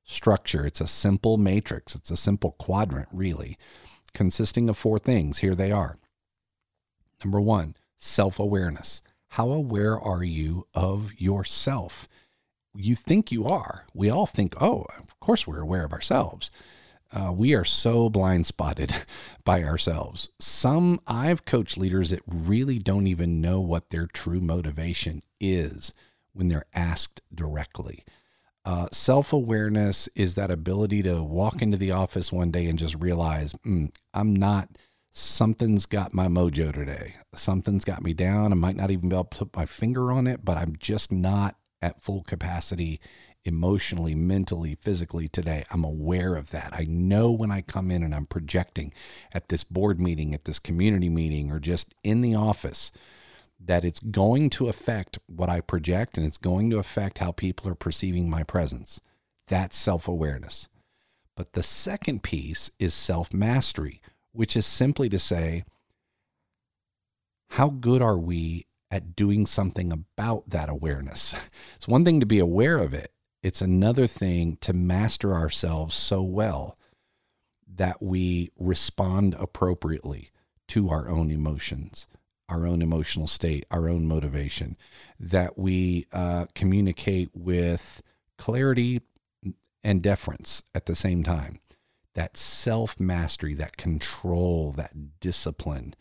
structure. 0.04 0.64
It's 0.64 0.80
a 0.80 0.86
simple 0.86 1.36
matrix, 1.36 1.94
it's 1.94 2.10
a 2.10 2.16
simple 2.16 2.52
quadrant, 2.52 3.08
really, 3.12 3.58
consisting 4.14 4.70
of 4.70 4.78
four 4.78 4.98
things. 4.98 5.38
Here 5.38 5.54
they 5.54 5.70
are. 5.70 5.98
Number 7.22 7.40
one, 7.40 7.76
self 7.96 8.38
awareness. 8.38 9.02
How 9.30 9.50
aware 9.50 9.98
are 9.98 10.22
you 10.22 10.66
of 10.74 11.12
yourself? 11.20 12.08
You 12.74 12.94
think 12.94 13.32
you 13.32 13.46
are. 13.46 13.86
We 13.94 14.10
all 14.10 14.26
think, 14.26 14.54
oh, 14.60 14.86
of 14.98 15.18
course 15.20 15.46
we're 15.46 15.60
aware 15.60 15.84
of 15.84 15.92
ourselves. 15.92 16.50
Uh, 17.12 17.32
we 17.32 17.54
are 17.54 17.64
so 17.64 18.08
blind 18.10 18.46
spotted 18.46 18.94
by 19.44 19.62
ourselves. 19.62 20.28
Some 20.40 21.00
I've 21.06 21.44
coached 21.44 21.78
leaders 21.78 22.10
that 22.10 22.22
really 22.26 22.78
don't 22.78 23.06
even 23.06 23.40
know 23.40 23.60
what 23.60 23.90
their 23.90 24.06
true 24.06 24.40
motivation 24.40 25.22
is 25.40 25.94
when 26.32 26.48
they're 26.48 26.66
asked 26.74 27.20
directly. 27.34 28.04
Uh, 28.64 28.88
Self 28.90 29.32
awareness 29.32 30.08
is 30.16 30.34
that 30.34 30.50
ability 30.50 31.02
to 31.04 31.22
walk 31.22 31.62
into 31.62 31.76
the 31.76 31.92
office 31.92 32.32
one 32.32 32.50
day 32.50 32.66
and 32.66 32.78
just 32.78 32.96
realize, 32.96 33.54
mm, 33.64 33.90
I'm 34.12 34.34
not, 34.34 34.68
something's 35.16 35.86
got 35.86 36.12
my 36.12 36.26
mojo 36.26 36.72
today. 36.74 37.14
Something's 37.34 37.84
got 37.84 38.02
me 38.02 38.12
down. 38.12 38.52
I 38.52 38.54
might 38.54 38.76
not 38.76 38.90
even 38.90 39.08
be 39.08 39.16
able 39.16 39.24
to 39.24 39.38
put 39.38 39.56
my 39.56 39.64
finger 39.64 40.12
on 40.12 40.26
it, 40.26 40.44
but 40.44 40.58
I'm 40.58 40.76
just 40.78 41.10
not 41.10 41.56
at 41.80 42.02
full 42.02 42.22
capacity 42.22 43.00
emotionally, 43.42 44.14
mentally, 44.14 44.74
physically 44.74 45.26
today. 45.26 45.64
I'm 45.70 45.84
aware 45.84 46.34
of 46.34 46.50
that. 46.50 46.74
I 46.74 46.84
know 46.86 47.32
when 47.32 47.50
I 47.50 47.62
come 47.62 47.90
in 47.90 48.02
and 48.02 48.14
I'm 48.14 48.26
projecting 48.26 48.92
at 49.32 49.48
this 49.48 49.64
board 49.64 49.98
meeting, 49.98 50.34
at 50.34 50.44
this 50.44 50.58
community 50.58 51.08
meeting, 51.08 51.50
or 51.50 51.60
just 51.60 51.94
in 52.04 52.20
the 52.20 52.34
office 52.34 52.92
that 53.58 53.86
it's 53.86 54.00
going 54.00 54.50
to 54.50 54.68
affect 54.68 55.18
what 55.26 55.48
I 55.48 55.62
project 55.62 56.18
and 56.18 56.26
it's 56.26 56.36
going 56.36 56.68
to 56.70 56.78
affect 56.78 57.18
how 57.18 57.32
people 57.32 57.70
are 57.70 57.74
perceiving 57.74 58.28
my 58.28 58.42
presence. 58.42 59.00
That's 59.48 59.78
self 59.78 60.08
awareness. 60.08 60.68
But 61.36 61.54
the 61.54 61.62
second 61.62 62.22
piece 62.22 62.70
is 62.78 62.92
self 62.92 63.32
mastery, 63.32 64.02
which 64.36 64.56
is 64.56 64.66
simply 64.66 65.08
to 65.08 65.18
say, 65.18 65.64
how 67.50 67.68
good 67.68 68.02
are 68.02 68.18
we 68.18 68.66
at 68.90 69.16
doing 69.16 69.46
something 69.46 69.92
about 69.92 70.48
that 70.48 70.68
awareness? 70.68 71.34
It's 71.76 71.88
one 71.88 72.04
thing 72.04 72.20
to 72.20 72.26
be 72.26 72.38
aware 72.38 72.78
of 72.78 72.94
it, 72.94 73.12
it's 73.42 73.62
another 73.62 74.06
thing 74.06 74.56
to 74.62 74.72
master 74.72 75.34
ourselves 75.34 75.94
so 75.94 76.22
well 76.22 76.78
that 77.76 78.02
we 78.02 78.50
respond 78.58 79.34
appropriately 79.38 80.30
to 80.68 80.88
our 80.90 81.08
own 81.08 81.30
emotions 81.30 82.06
our 82.48 82.66
own 82.66 82.82
emotional 82.82 83.26
state, 83.26 83.64
our 83.70 83.88
own 83.88 84.06
motivation, 84.06 84.76
that 85.18 85.58
we 85.58 86.06
uh, 86.12 86.46
communicate 86.54 87.30
with 87.34 88.02
clarity 88.38 89.00
and 89.82 90.02
deference 90.02 90.62
at 90.74 90.86
the 90.86 90.94
same 90.94 91.22
time. 91.22 91.60
That 92.16 92.36
self 92.36 92.98
mastery, 92.98 93.54
that 93.54 93.76
control, 93.76 94.72
that 94.72 95.20
discipline. 95.20 95.94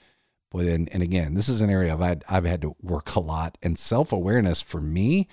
But 0.49 0.65
and, 0.65 0.89
and 0.91 1.03
again, 1.03 1.35
this 1.35 1.47
is 1.47 1.61
an 1.61 1.69
area 1.69 1.93
I've 1.93 1.99
had, 1.99 2.25
I've 2.27 2.45
had 2.45 2.61
to 2.63 2.75
work 2.81 3.15
a 3.15 3.19
lot. 3.19 3.57
And 3.61 3.77
self 3.77 4.11
awareness 4.11 4.61
for 4.61 4.81
me 4.81 5.27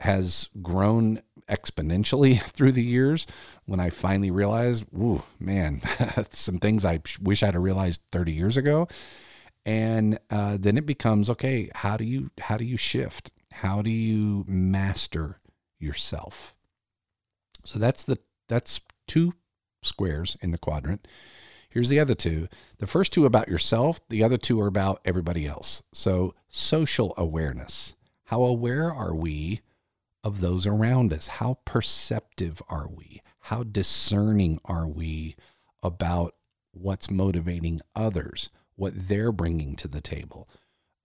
has 0.00 0.50
grown 0.60 1.22
exponentially 1.48 2.40
through 2.42 2.72
the 2.72 2.84
years 2.84 3.26
when 3.64 3.80
I 3.80 3.88
finally 3.88 4.30
realized, 4.30 4.84
ooh, 4.94 5.22
man, 5.38 5.80
some 6.30 6.58
things 6.58 6.84
I 6.84 7.00
wish 7.22 7.42
I'd 7.42 7.54
have 7.54 7.62
realized 7.62 8.02
30 8.12 8.32
years 8.32 8.58
ago 8.58 8.86
and 9.66 10.18
uh, 10.30 10.56
then 10.58 10.76
it 10.76 10.86
becomes 10.86 11.28
okay 11.28 11.70
how 11.74 11.96
do 11.96 12.04
you 12.04 12.30
how 12.40 12.56
do 12.56 12.64
you 12.64 12.76
shift 12.76 13.30
how 13.52 13.82
do 13.82 13.90
you 13.90 14.44
master 14.46 15.38
yourself 15.78 16.54
so 17.64 17.78
that's 17.78 18.04
the 18.04 18.18
that's 18.48 18.80
two 19.06 19.32
squares 19.82 20.36
in 20.40 20.50
the 20.50 20.58
quadrant. 20.58 21.06
Here's 21.68 21.88
the 21.88 22.00
other 22.00 22.14
two. 22.14 22.48
The 22.78 22.86
first 22.86 23.12
two 23.12 23.26
about 23.26 23.48
yourself. 23.48 24.00
The 24.08 24.24
other 24.24 24.38
two 24.38 24.60
are 24.60 24.66
about 24.66 25.00
everybody 25.04 25.46
else. 25.46 25.82
So 25.92 26.34
social 26.48 27.14
awareness. 27.16 27.94
How 28.24 28.42
aware 28.42 28.92
are 28.92 29.14
we 29.14 29.60
of 30.24 30.40
those 30.40 30.66
around 30.66 31.12
us? 31.12 31.26
How 31.26 31.58
perceptive 31.64 32.60
are 32.68 32.88
we? 32.88 33.20
How 33.40 33.62
discerning 33.62 34.60
are 34.64 34.86
we 34.86 35.36
about 35.82 36.34
what's 36.72 37.10
motivating 37.10 37.80
others 37.94 38.50
what 38.80 39.08
they're 39.08 39.30
bringing 39.30 39.76
to 39.76 39.86
the 39.86 40.00
table. 40.00 40.48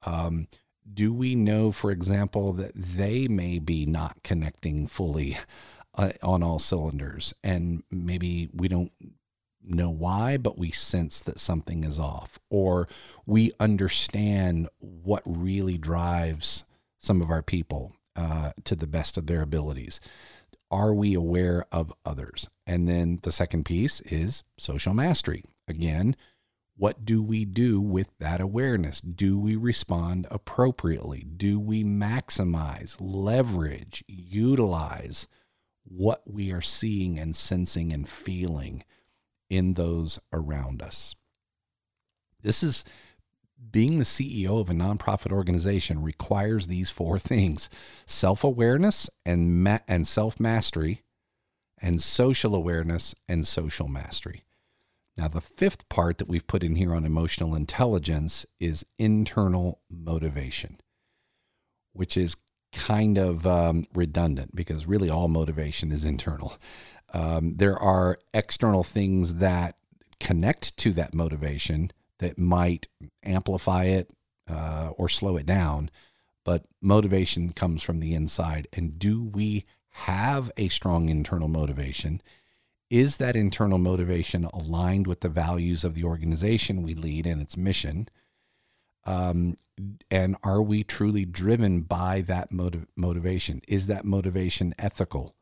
Um, 0.03 0.47
do 0.91 1.13
we 1.13 1.35
know, 1.35 1.73
for 1.73 1.91
example, 1.91 2.53
that 2.53 2.71
they 2.73 3.27
may 3.27 3.59
be 3.59 3.85
not 3.85 4.23
connecting 4.23 4.87
fully 4.87 5.37
uh, 5.97 6.11
on 6.21 6.43
all 6.43 6.59
cylinders, 6.59 7.33
and 7.43 7.83
maybe 7.91 8.49
we 8.53 8.67
don't 8.67 8.91
know 9.63 9.89
why, 9.89 10.37
but 10.37 10.57
we 10.57 10.71
sense 10.71 11.19
that 11.21 11.39
something 11.39 11.83
is 11.83 11.99
off, 11.99 12.39
or 12.49 12.87
we 13.25 13.51
understand 13.59 14.69
what 14.79 15.23
really 15.25 15.77
drives 15.77 16.63
some 16.99 17.21
of 17.21 17.29
our 17.29 17.41
people 17.41 17.93
uh, 18.15 18.51
to 18.63 18.75
the 18.75 18.87
best 18.87 19.17
of 19.17 19.27
their 19.27 19.41
abilities. 19.41 19.99
Are 20.71 20.93
we 20.93 21.13
aware 21.13 21.65
of 21.71 21.93
others? 22.05 22.49
And 22.65 22.87
then 22.87 23.19
the 23.21 23.31
second 23.31 23.65
piece 23.65 24.01
is 24.01 24.43
social 24.57 24.93
mastery. 24.93 25.43
Again, 25.67 26.15
what 26.77 27.05
do 27.05 27.23
we 27.23 27.45
do 27.45 27.79
with 27.79 28.07
that 28.19 28.41
awareness? 28.41 28.99
Do 28.99 29.39
we 29.39 29.55
respond 29.55 30.27
appropriately? 30.29 31.23
Do 31.23 31.59
we 31.59 31.83
maximize, 31.83 32.97
leverage, 32.99 34.03
utilize 34.07 35.27
what 35.85 36.21
we 36.25 36.51
are 36.51 36.61
seeing 36.61 37.17
and 37.19 37.35
sensing 37.35 37.93
and 37.93 38.07
feeling 38.07 38.83
in 39.49 39.75
those 39.75 40.19
around 40.33 40.81
us? 40.81 41.15
This 42.41 42.61
is 42.61 42.83
being 43.71 43.97
the 43.97 44.05
CEO 44.05 44.59
of 44.59 44.69
a 44.69 44.73
nonprofit 44.73 45.31
organization 45.31 46.01
requires 46.01 46.67
these 46.67 46.89
four 46.89 47.17
things 47.19 47.69
self 48.05 48.43
awareness 48.43 49.09
and, 49.25 49.63
ma- 49.63 49.79
and 49.87 50.07
self 50.07 50.39
mastery, 50.39 51.03
and 51.81 52.01
social 52.01 52.55
awareness 52.55 53.15
and 53.27 53.45
social 53.45 53.87
mastery. 53.87 54.43
Now, 55.17 55.27
the 55.27 55.41
fifth 55.41 55.87
part 55.87 56.17
that 56.17 56.27
we've 56.27 56.47
put 56.47 56.63
in 56.63 56.75
here 56.75 56.93
on 56.93 57.05
emotional 57.05 57.55
intelligence 57.55 58.45
is 58.59 58.85
internal 58.99 59.79
motivation, 59.89 60.81
which 61.93 62.17
is 62.17 62.35
kind 62.75 63.17
of 63.17 63.47
um, 63.47 63.87
redundant 63.93 64.55
because 64.55 64.85
really 64.85 65.09
all 65.09 65.27
motivation 65.27 65.91
is 65.91 66.05
internal. 66.05 66.57
Um, 67.13 67.55
there 67.55 67.77
are 67.77 68.19
external 68.33 68.83
things 68.83 69.35
that 69.35 69.77
connect 70.19 70.75
to 70.77 70.91
that 70.93 71.13
motivation 71.13 71.91
that 72.19 72.37
might 72.37 72.87
amplify 73.23 73.85
it 73.85 74.11
uh, 74.49 74.89
or 74.97 75.07
slow 75.09 75.37
it 75.37 75.45
down, 75.45 75.89
but 76.43 76.65
motivation 76.81 77.53
comes 77.53 77.81
from 77.81 77.99
the 77.99 78.13
inside. 78.13 78.67
And 78.73 78.99
do 78.99 79.23
we 79.23 79.65
have 79.89 80.51
a 80.57 80.67
strong 80.67 81.09
internal 81.09 81.47
motivation? 81.47 82.21
is 82.89 83.17
that 83.17 83.35
internal 83.35 83.77
motivation 83.77 84.45
aligned 84.45 85.07
with 85.07 85.21
the 85.21 85.29
values 85.29 85.83
of 85.83 85.95
the 85.95 86.03
organization 86.03 86.83
we 86.83 86.93
lead 86.93 87.25
and 87.25 87.41
its 87.41 87.57
mission? 87.57 88.07
Um, 89.05 89.55
and 90.09 90.35
are 90.43 90.61
we 90.61 90.83
truly 90.83 91.25
driven 91.25 91.81
by 91.81 92.21
that 92.21 92.51
motiv- 92.51 92.87
motivation? 92.95 93.61
Is 93.67 93.87
that 93.87 94.05
motivation 94.05 94.73
ethical? 94.77 95.35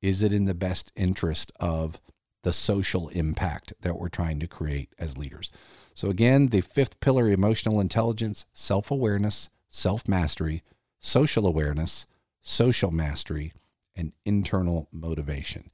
Is 0.00 0.22
it 0.22 0.32
in 0.32 0.44
the 0.44 0.54
best 0.54 0.92
interest 0.96 1.52
of 1.60 2.00
the 2.42 2.52
social 2.52 3.08
impact 3.10 3.72
that 3.80 3.98
we're 3.98 4.08
trying 4.08 4.40
to 4.40 4.46
create 4.46 4.92
as 4.98 5.16
leaders? 5.16 5.50
So, 5.94 6.08
again, 6.08 6.48
the 6.48 6.60
fifth 6.60 7.00
pillar 7.00 7.28
emotional 7.28 7.80
intelligence, 7.80 8.46
self 8.52 8.90
awareness, 8.90 9.50
self 9.68 10.08
mastery, 10.08 10.62
social 10.98 11.46
awareness, 11.46 12.06
social 12.40 12.90
mastery, 12.90 13.52
and 13.94 14.12
internal 14.24 14.88
motivation. 14.90 15.70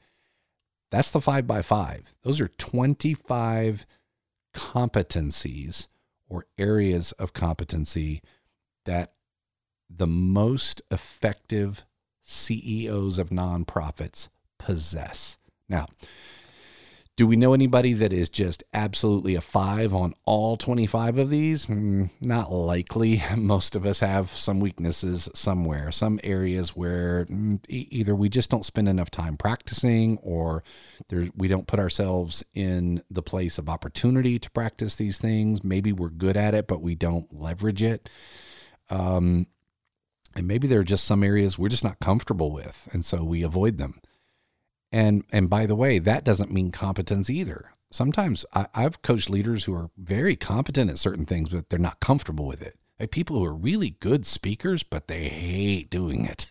That's 0.90 1.10
the 1.10 1.20
five 1.20 1.46
by 1.46 1.62
five. 1.62 2.14
Those 2.22 2.40
are 2.40 2.48
25 2.48 3.86
competencies 4.54 5.86
or 6.28 6.44
areas 6.58 7.12
of 7.12 7.32
competency 7.32 8.20
that 8.84 9.12
the 9.88 10.06
most 10.06 10.82
effective 10.90 11.84
CEOs 12.22 13.18
of 13.18 13.30
nonprofits 13.30 14.28
possess. 14.58 15.36
Now, 15.68 15.86
Do 17.18 17.26
we 17.26 17.34
know 17.34 17.52
anybody 17.52 17.94
that 17.94 18.12
is 18.12 18.30
just 18.30 18.62
absolutely 18.72 19.34
a 19.34 19.40
five 19.40 19.92
on 19.92 20.14
all 20.24 20.56
25 20.56 21.18
of 21.18 21.30
these? 21.30 21.66
Mm, 21.66 22.10
not 22.20 22.52
likely. 22.52 23.20
Most 23.36 23.74
of 23.74 23.84
us 23.84 23.98
have 23.98 24.30
some 24.30 24.60
weaknesses 24.60 25.28
somewhere, 25.34 25.90
some 25.90 26.20
areas 26.22 26.76
where 26.76 27.24
mm, 27.24 27.58
either 27.68 28.14
we 28.14 28.28
just 28.28 28.50
don't 28.50 28.64
spend 28.64 28.88
enough 28.88 29.10
time 29.10 29.36
practicing 29.36 30.18
or 30.18 30.62
we 31.34 31.48
don't 31.48 31.66
put 31.66 31.80
ourselves 31.80 32.44
in 32.54 33.02
the 33.10 33.20
place 33.22 33.58
of 33.58 33.68
opportunity 33.68 34.38
to 34.38 34.48
practice 34.52 34.94
these 34.94 35.18
things. 35.18 35.64
Maybe 35.64 35.92
we're 35.92 36.10
good 36.10 36.36
at 36.36 36.54
it, 36.54 36.68
but 36.68 36.82
we 36.82 36.94
don't 36.94 37.26
leverage 37.34 37.82
it. 37.82 38.08
Um, 38.90 39.48
and 40.36 40.46
maybe 40.46 40.68
there 40.68 40.78
are 40.78 40.84
just 40.84 41.04
some 41.04 41.24
areas 41.24 41.58
we're 41.58 41.68
just 41.68 41.82
not 41.82 41.98
comfortable 41.98 42.52
with, 42.52 42.88
and 42.92 43.04
so 43.04 43.24
we 43.24 43.42
avoid 43.42 43.76
them. 43.76 44.00
And 44.90 45.24
and 45.30 45.50
by 45.50 45.66
the 45.66 45.74
way, 45.74 45.98
that 45.98 46.24
doesn't 46.24 46.52
mean 46.52 46.70
competence 46.70 47.28
either. 47.28 47.72
Sometimes 47.90 48.44
I, 48.54 48.66
have 48.74 49.02
coached 49.02 49.30
leaders 49.30 49.64
who 49.64 49.74
are 49.74 49.90
very 49.96 50.36
competent 50.36 50.90
at 50.90 50.98
certain 50.98 51.24
things, 51.24 51.48
but 51.48 51.70
they're 51.70 51.78
not 51.78 52.00
comfortable 52.00 52.46
with 52.46 52.60
it. 52.60 52.76
Like 53.00 53.10
people 53.10 53.38
who 53.38 53.44
are 53.44 53.54
really 53.54 53.96
good 54.00 54.26
speakers, 54.26 54.82
but 54.82 55.08
they 55.08 55.28
hate 55.28 55.88
doing 55.88 56.24
it. 56.24 56.46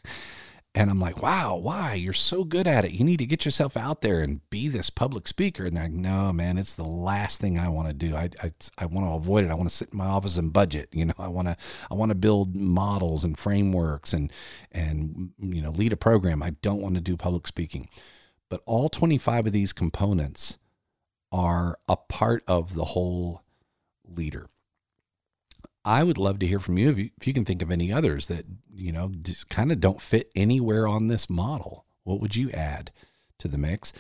And 0.78 0.92
I'm 0.92 1.00
like, 1.00 1.24
wow, 1.24 1.56
why? 1.56 1.96
You're 1.96 2.14
so 2.14 2.44
good 2.44 2.68
at 2.68 2.86
it. 2.86 2.92
You 2.92 3.04
need 3.04 3.18
to 3.18 3.26
get 3.26 3.46
yourself 3.46 3.76
out 3.76 4.02
there 4.02 4.22
and 4.22 4.48
be 4.52 4.68
this 4.68 4.92
public 4.92 5.28
speaker. 5.28 5.66
And 5.66 5.76
they're 5.76 5.86
like, 5.86 5.92
no, 5.92 6.32
man, 6.32 6.60
it's 6.60 6.76
the 6.76 6.84
last 6.84 7.42
thing 7.42 7.58
I 7.58 7.68
want 7.68 7.88
to 7.88 7.96
do. 7.96 8.16
I, 8.16 8.30
I, 8.44 8.52
I 8.78 8.86
want 8.86 9.08
to 9.08 9.14
avoid 9.14 9.44
it. 9.44 9.50
I 9.50 9.56
want 9.56 9.70
to 9.70 9.76
sit 9.76 9.90
in 9.92 9.98
my 9.98 10.06
office 10.06 10.38
and 10.38 10.54
budget. 10.54 10.90
You 10.92 11.06
know, 11.06 11.16
I 11.18 11.30
want 11.30 11.48
to, 11.48 11.58
I 11.90 11.96
want 11.96 12.12
to 12.12 12.16
build 12.16 12.56
models 12.56 13.24
and 13.24 13.36
frameworks 13.36 14.14
and, 14.14 14.32
and, 14.72 15.32
you 15.40 15.64
know, 15.64 15.72
lead 15.72 15.94
a 15.94 15.98
program. 15.98 16.44
I 16.44 16.52
don't 16.62 16.82
want 16.82 16.94
to 16.94 17.02
do 17.02 17.18
public 17.18 17.48
speaking. 17.48 17.90
But 18.50 18.62
all 18.66 18.90
25 18.90 19.48
of 19.48 19.52
these 19.52 19.74
components 19.74 20.58
are 21.32 21.78
a 21.88 21.98
part 21.98 22.44
of 22.48 22.74
the 22.74 22.86
whole 22.86 23.44
leader. 24.06 24.48
I 25.84 26.04
would 26.04 26.18
love 26.18 26.40
to 26.40 26.48
hear 26.48 26.60
from 26.60 26.78
you 26.78 26.90
if, 26.90 26.98
you 26.98 27.10
if 27.18 27.28
you 27.28 27.34
can 27.34 27.46
think 27.46 27.62
of 27.62 27.72
any 27.72 27.92
others 27.92 28.28
that, 28.28 28.46
you 28.74 28.92
know, 28.92 29.12
just 29.22 29.50
kind 29.50 29.72
of 29.72 29.80
don't 29.80 30.02
fit 30.02 30.32
anywhere 30.36 30.88
on 30.88 31.08
this 31.08 31.30
model. 31.30 31.86
What 32.04 32.20
would 32.20 32.36
you 32.36 32.52
add 32.52 32.92
to 33.40 33.48
the 33.48 33.58
mix? 33.58 33.94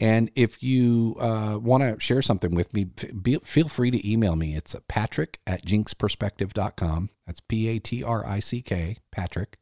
And 0.00 0.30
if 0.34 0.62
you 0.62 1.16
uh, 1.20 1.58
want 1.58 1.82
to 1.82 2.00
share 2.00 2.22
something 2.22 2.54
with 2.54 2.72
me, 2.74 2.84
be, 2.84 3.38
feel 3.44 3.68
free 3.68 3.90
to 3.90 4.10
email 4.10 4.36
me. 4.36 4.56
It's 4.56 4.74
patrick 4.88 5.38
at 5.46 5.64
jinksperspective.com. 5.64 7.10
That's 7.26 7.40
P 7.40 7.68
A 7.68 7.78
T 7.78 8.02
R 8.02 8.26
I 8.26 8.40
C 8.40 8.60
K, 8.60 8.98
Patrick, 9.10 9.58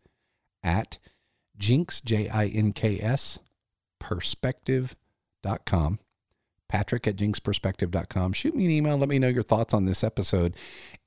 at 0.63 0.99
jinks, 1.59 2.01
J 2.01 2.29
I 2.29 2.47
N 2.47 2.73
K 2.73 2.99
S, 3.01 3.41
jinksperspective.com. 4.03 5.99
Patrick 6.69 7.07
at 7.07 7.17
jinksperspective.com. 7.17 8.33
Shoot 8.33 8.55
me 8.55 8.65
an 8.65 8.71
email. 8.71 8.97
Let 8.97 9.11
me 9.11 9.19
know 9.19 9.29
your 9.29 9.43
thoughts 9.43 9.75
on 9.75 9.85
this 9.85 10.03
episode. 10.03 10.57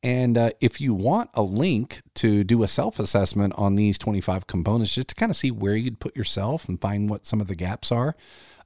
And 0.03 0.37
uh, 0.37 0.51
if 0.61 0.79
you 0.79 0.93
want 0.93 1.31
a 1.33 1.41
link 1.41 2.03
to 2.15 2.43
do 2.43 2.61
a 2.61 2.67
self 2.67 2.99
assessment 2.99 3.53
on 3.57 3.75
these 3.75 3.97
25 3.97 4.45
components, 4.45 4.93
just 4.93 5.07
to 5.07 5.15
kind 5.15 5.31
of 5.31 5.35
see 5.35 5.49
where 5.49 5.75
you'd 5.75 5.99
put 5.99 6.15
yourself 6.15 6.69
and 6.69 6.79
find 6.79 7.09
what 7.09 7.25
some 7.25 7.41
of 7.41 7.47
the 7.47 7.55
gaps 7.55 7.91
are, 7.91 8.15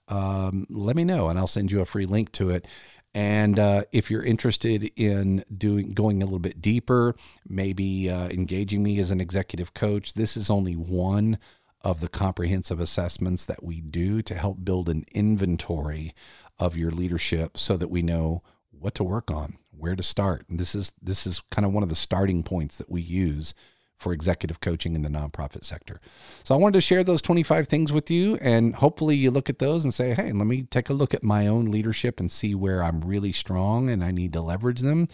um, 0.09 0.67
let 0.69 0.97
me 0.97 1.05
know 1.05 1.29
and 1.29 1.39
I'll 1.39 1.47
send 1.47 1.71
you 1.71 1.79
a 1.79 1.85
free 1.85 2.05
link 2.05 2.33
to 2.33 2.49
it. 2.49 2.67
And 3.13 3.57
uh, 3.57 3.83
if 3.91 4.11
you're 4.11 4.23
interested 4.23 4.91
in 4.95 5.43
doing 5.57 5.91
going 5.91 6.21
a 6.21 6.25
little 6.25 6.37
bit 6.37 6.61
deeper, 6.61 7.15
maybe 7.47 8.09
uh, 8.09 8.27
engaging 8.27 8.83
me 8.83 8.99
as 8.99 9.09
an 9.09 9.19
executive 9.19 9.73
coach, 9.73 10.13
this 10.13 10.37
is 10.37 10.49
only 10.49 10.75
one 10.75 11.39
of 11.81 12.01
the 12.01 12.09
comprehensive 12.09 12.79
assessments 12.79 13.45
that 13.45 13.63
we 13.63 13.81
do 13.81 14.21
to 14.21 14.35
help 14.35 14.63
build 14.63 14.89
an 14.89 15.05
inventory 15.13 16.13
of 16.57 16.75
your 16.75 16.91
leadership 16.91 17.57
so 17.57 17.77
that 17.77 17.89
we 17.89 18.01
know 18.01 18.43
what 18.71 18.95
to 18.95 19.03
work 19.03 19.31
on, 19.31 19.57
where 19.71 19.95
to 19.95 20.03
start. 20.03 20.45
And 20.49 20.59
this 20.59 20.75
is 20.75 20.93
this 21.01 21.25
is 21.25 21.41
kind 21.51 21.65
of 21.65 21.73
one 21.73 21.83
of 21.83 21.89
the 21.89 21.95
starting 21.95 22.43
points 22.43 22.77
that 22.77 22.89
we 22.89 23.01
use 23.01 23.53
for 23.97 24.13
executive 24.13 24.61
coaching 24.61 24.95
in 24.95 25.01
the 25.01 25.09
nonprofit 25.09 25.65
sector. 25.65 25.99
So 26.45 26.55
I 26.55 26.57
wanted 26.57 26.75
to 26.75 26.81
share 26.81 27.03
those 27.03 27.21
25 27.21 27.67
things 27.67 27.91
with 27.91 28.09
you 28.09 28.37
and 28.37 28.73
hopefully 28.75 29.17
you 29.17 29.29
look 29.29 29.49
at 29.49 29.59
those 29.59 29.83
and 29.83 29.93
say, 29.93 30.13
"Hey, 30.13 30.31
let 30.31 30.47
me 30.47 30.63
take 30.63 30.89
a 30.89 30.93
look 30.93 31.13
at 31.13 31.21
my 31.21 31.47
own 31.47 31.65
leadership 31.65 32.19
and 32.19 32.31
see 32.31 32.55
where 32.55 32.81
I'm 32.81 33.01
really 33.01 33.33
strong 33.33 33.89
and 33.89 34.03
I 34.03 34.11
need 34.11 34.33
to 34.33 34.41
leverage 34.41 34.79
them." 34.79 35.07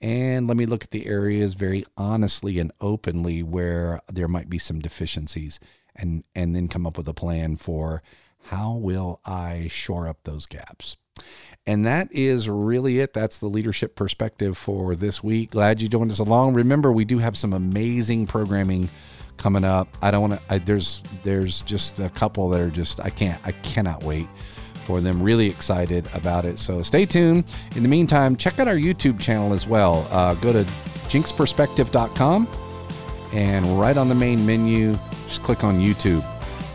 And 0.00 0.48
let 0.48 0.56
me 0.56 0.66
look 0.66 0.82
at 0.82 0.90
the 0.90 1.06
areas 1.06 1.54
very 1.54 1.84
honestly 1.96 2.58
and 2.58 2.72
openly 2.80 3.44
where 3.44 4.00
there 4.12 4.26
might 4.26 4.50
be 4.50 4.58
some 4.58 4.80
deficiencies 4.80 5.60
and 5.96 6.24
and 6.34 6.54
then 6.54 6.68
come 6.68 6.86
up 6.86 6.96
with 6.96 7.08
a 7.08 7.14
plan 7.14 7.56
for 7.56 8.02
how 8.44 8.72
will 8.72 9.20
I 9.24 9.68
shore 9.70 10.08
up 10.08 10.18
those 10.24 10.46
gaps. 10.46 10.96
And 11.66 11.84
that 11.86 12.08
is 12.10 12.48
really 12.48 12.98
it. 12.98 13.12
That's 13.12 13.38
the 13.38 13.46
leadership 13.46 13.94
perspective 13.94 14.58
for 14.58 14.96
this 14.96 15.22
week. 15.22 15.52
Glad 15.52 15.80
you 15.80 15.88
joined 15.88 16.10
us 16.10 16.18
along. 16.18 16.54
Remember, 16.54 16.90
we 16.90 17.04
do 17.04 17.18
have 17.18 17.36
some 17.36 17.52
amazing 17.52 18.26
programming 18.26 18.88
coming 19.36 19.64
up. 19.64 19.88
I 20.02 20.10
don't 20.10 20.30
want 20.30 20.48
to. 20.48 20.58
There's 20.60 21.02
there's 21.22 21.62
just 21.62 22.00
a 22.00 22.08
couple 22.10 22.48
that 22.50 22.60
are 22.60 22.70
just 22.70 23.00
I 23.00 23.10
can't 23.10 23.40
I 23.46 23.52
cannot 23.52 24.02
wait 24.02 24.26
for 24.82 25.00
them. 25.00 25.22
Really 25.22 25.46
excited 25.46 26.08
about 26.14 26.44
it. 26.44 26.58
So 26.58 26.82
stay 26.82 27.06
tuned. 27.06 27.44
In 27.76 27.82
the 27.82 27.88
meantime, 27.88 28.36
check 28.36 28.58
out 28.58 28.66
our 28.66 28.74
YouTube 28.74 29.20
channel 29.20 29.52
as 29.52 29.66
well. 29.66 30.06
Uh, 30.10 30.34
go 30.34 30.52
to 30.52 30.64
jinksperspective.com 31.08 32.48
and 33.32 33.80
right 33.80 33.96
on 33.96 34.08
the 34.08 34.14
main 34.14 34.44
menu, 34.44 34.98
just 35.32 35.42
click 35.42 35.64
on 35.64 35.78
YouTube. 35.78 36.22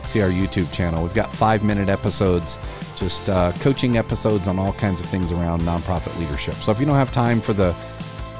See 0.08 0.22
our 0.22 0.30
YouTube 0.30 0.72
channel. 0.72 1.04
We've 1.04 1.14
got 1.14 1.34
five 1.34 1.64
minute 1.64 1.90
episodes, 1.90 2.58
just 2.96 3.30
uh, 3.30 3.52
coaching 3.60 3.98
episodes 3.98 4.48
on 4.48 4.58
all 4.58 4.74
kinds 4.74 5.00
of 5.00 5.06
things 5.06 5.32
around 5.32 5.62
nonprofit 5.62 6.18
leadership. 6.20 6.56
So 6.56 6.72
if 6.72 6.80
you 6.80 6.86
don't 6.88 6.96
have 6.96 7.12
time 7.12 7.40
for 7.40 7.54
the 7.54 7.74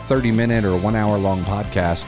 30 0.08 0.32
minute 0.32 0.66
or 0.66 0.76
one 0.76 0.96
hour 0.96 1.20
long 1.20 1.44
podcast 1.44 2.08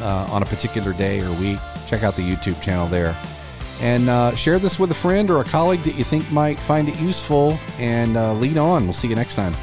uh, 0.00 0.26
on 0.32 0.42
a 0.42 0.46
particular 0.46 0.92
day 0.92 1.20
or 1.20 1.30
week, 1.34 1.58
check 1.86 2.02
out 2.02 2.16
the 2.16 2.22
YouTube 2.22 2.60
channel 2.60 2.88
there. 2.88 3.16
And 3.80 4.08
uh, 4.08 4.34
share 4.34 4.58
this 4.58 4.78
with 4.78 4.90
a 4.90 4.94
friend 4.94 5.30
or 5.30 5.40
a 5.40 5.44
colleague 5.44 5.82
that 5.82 5.94
you 5.94 6.04
think 6.04 6.28
might 6.32 6.58
find 6.58 6.88
it 6.88 6.98
useful 6.98 7.58
and 7.78 8.16
uh, 8.16 8.32
lead 8.34 8.56
on. 8.58 8.84
We'll 8.84 8.92
see 8.92 9.08
you 9.08 9.14
next 9.14 9.36
time. 9.36 9.54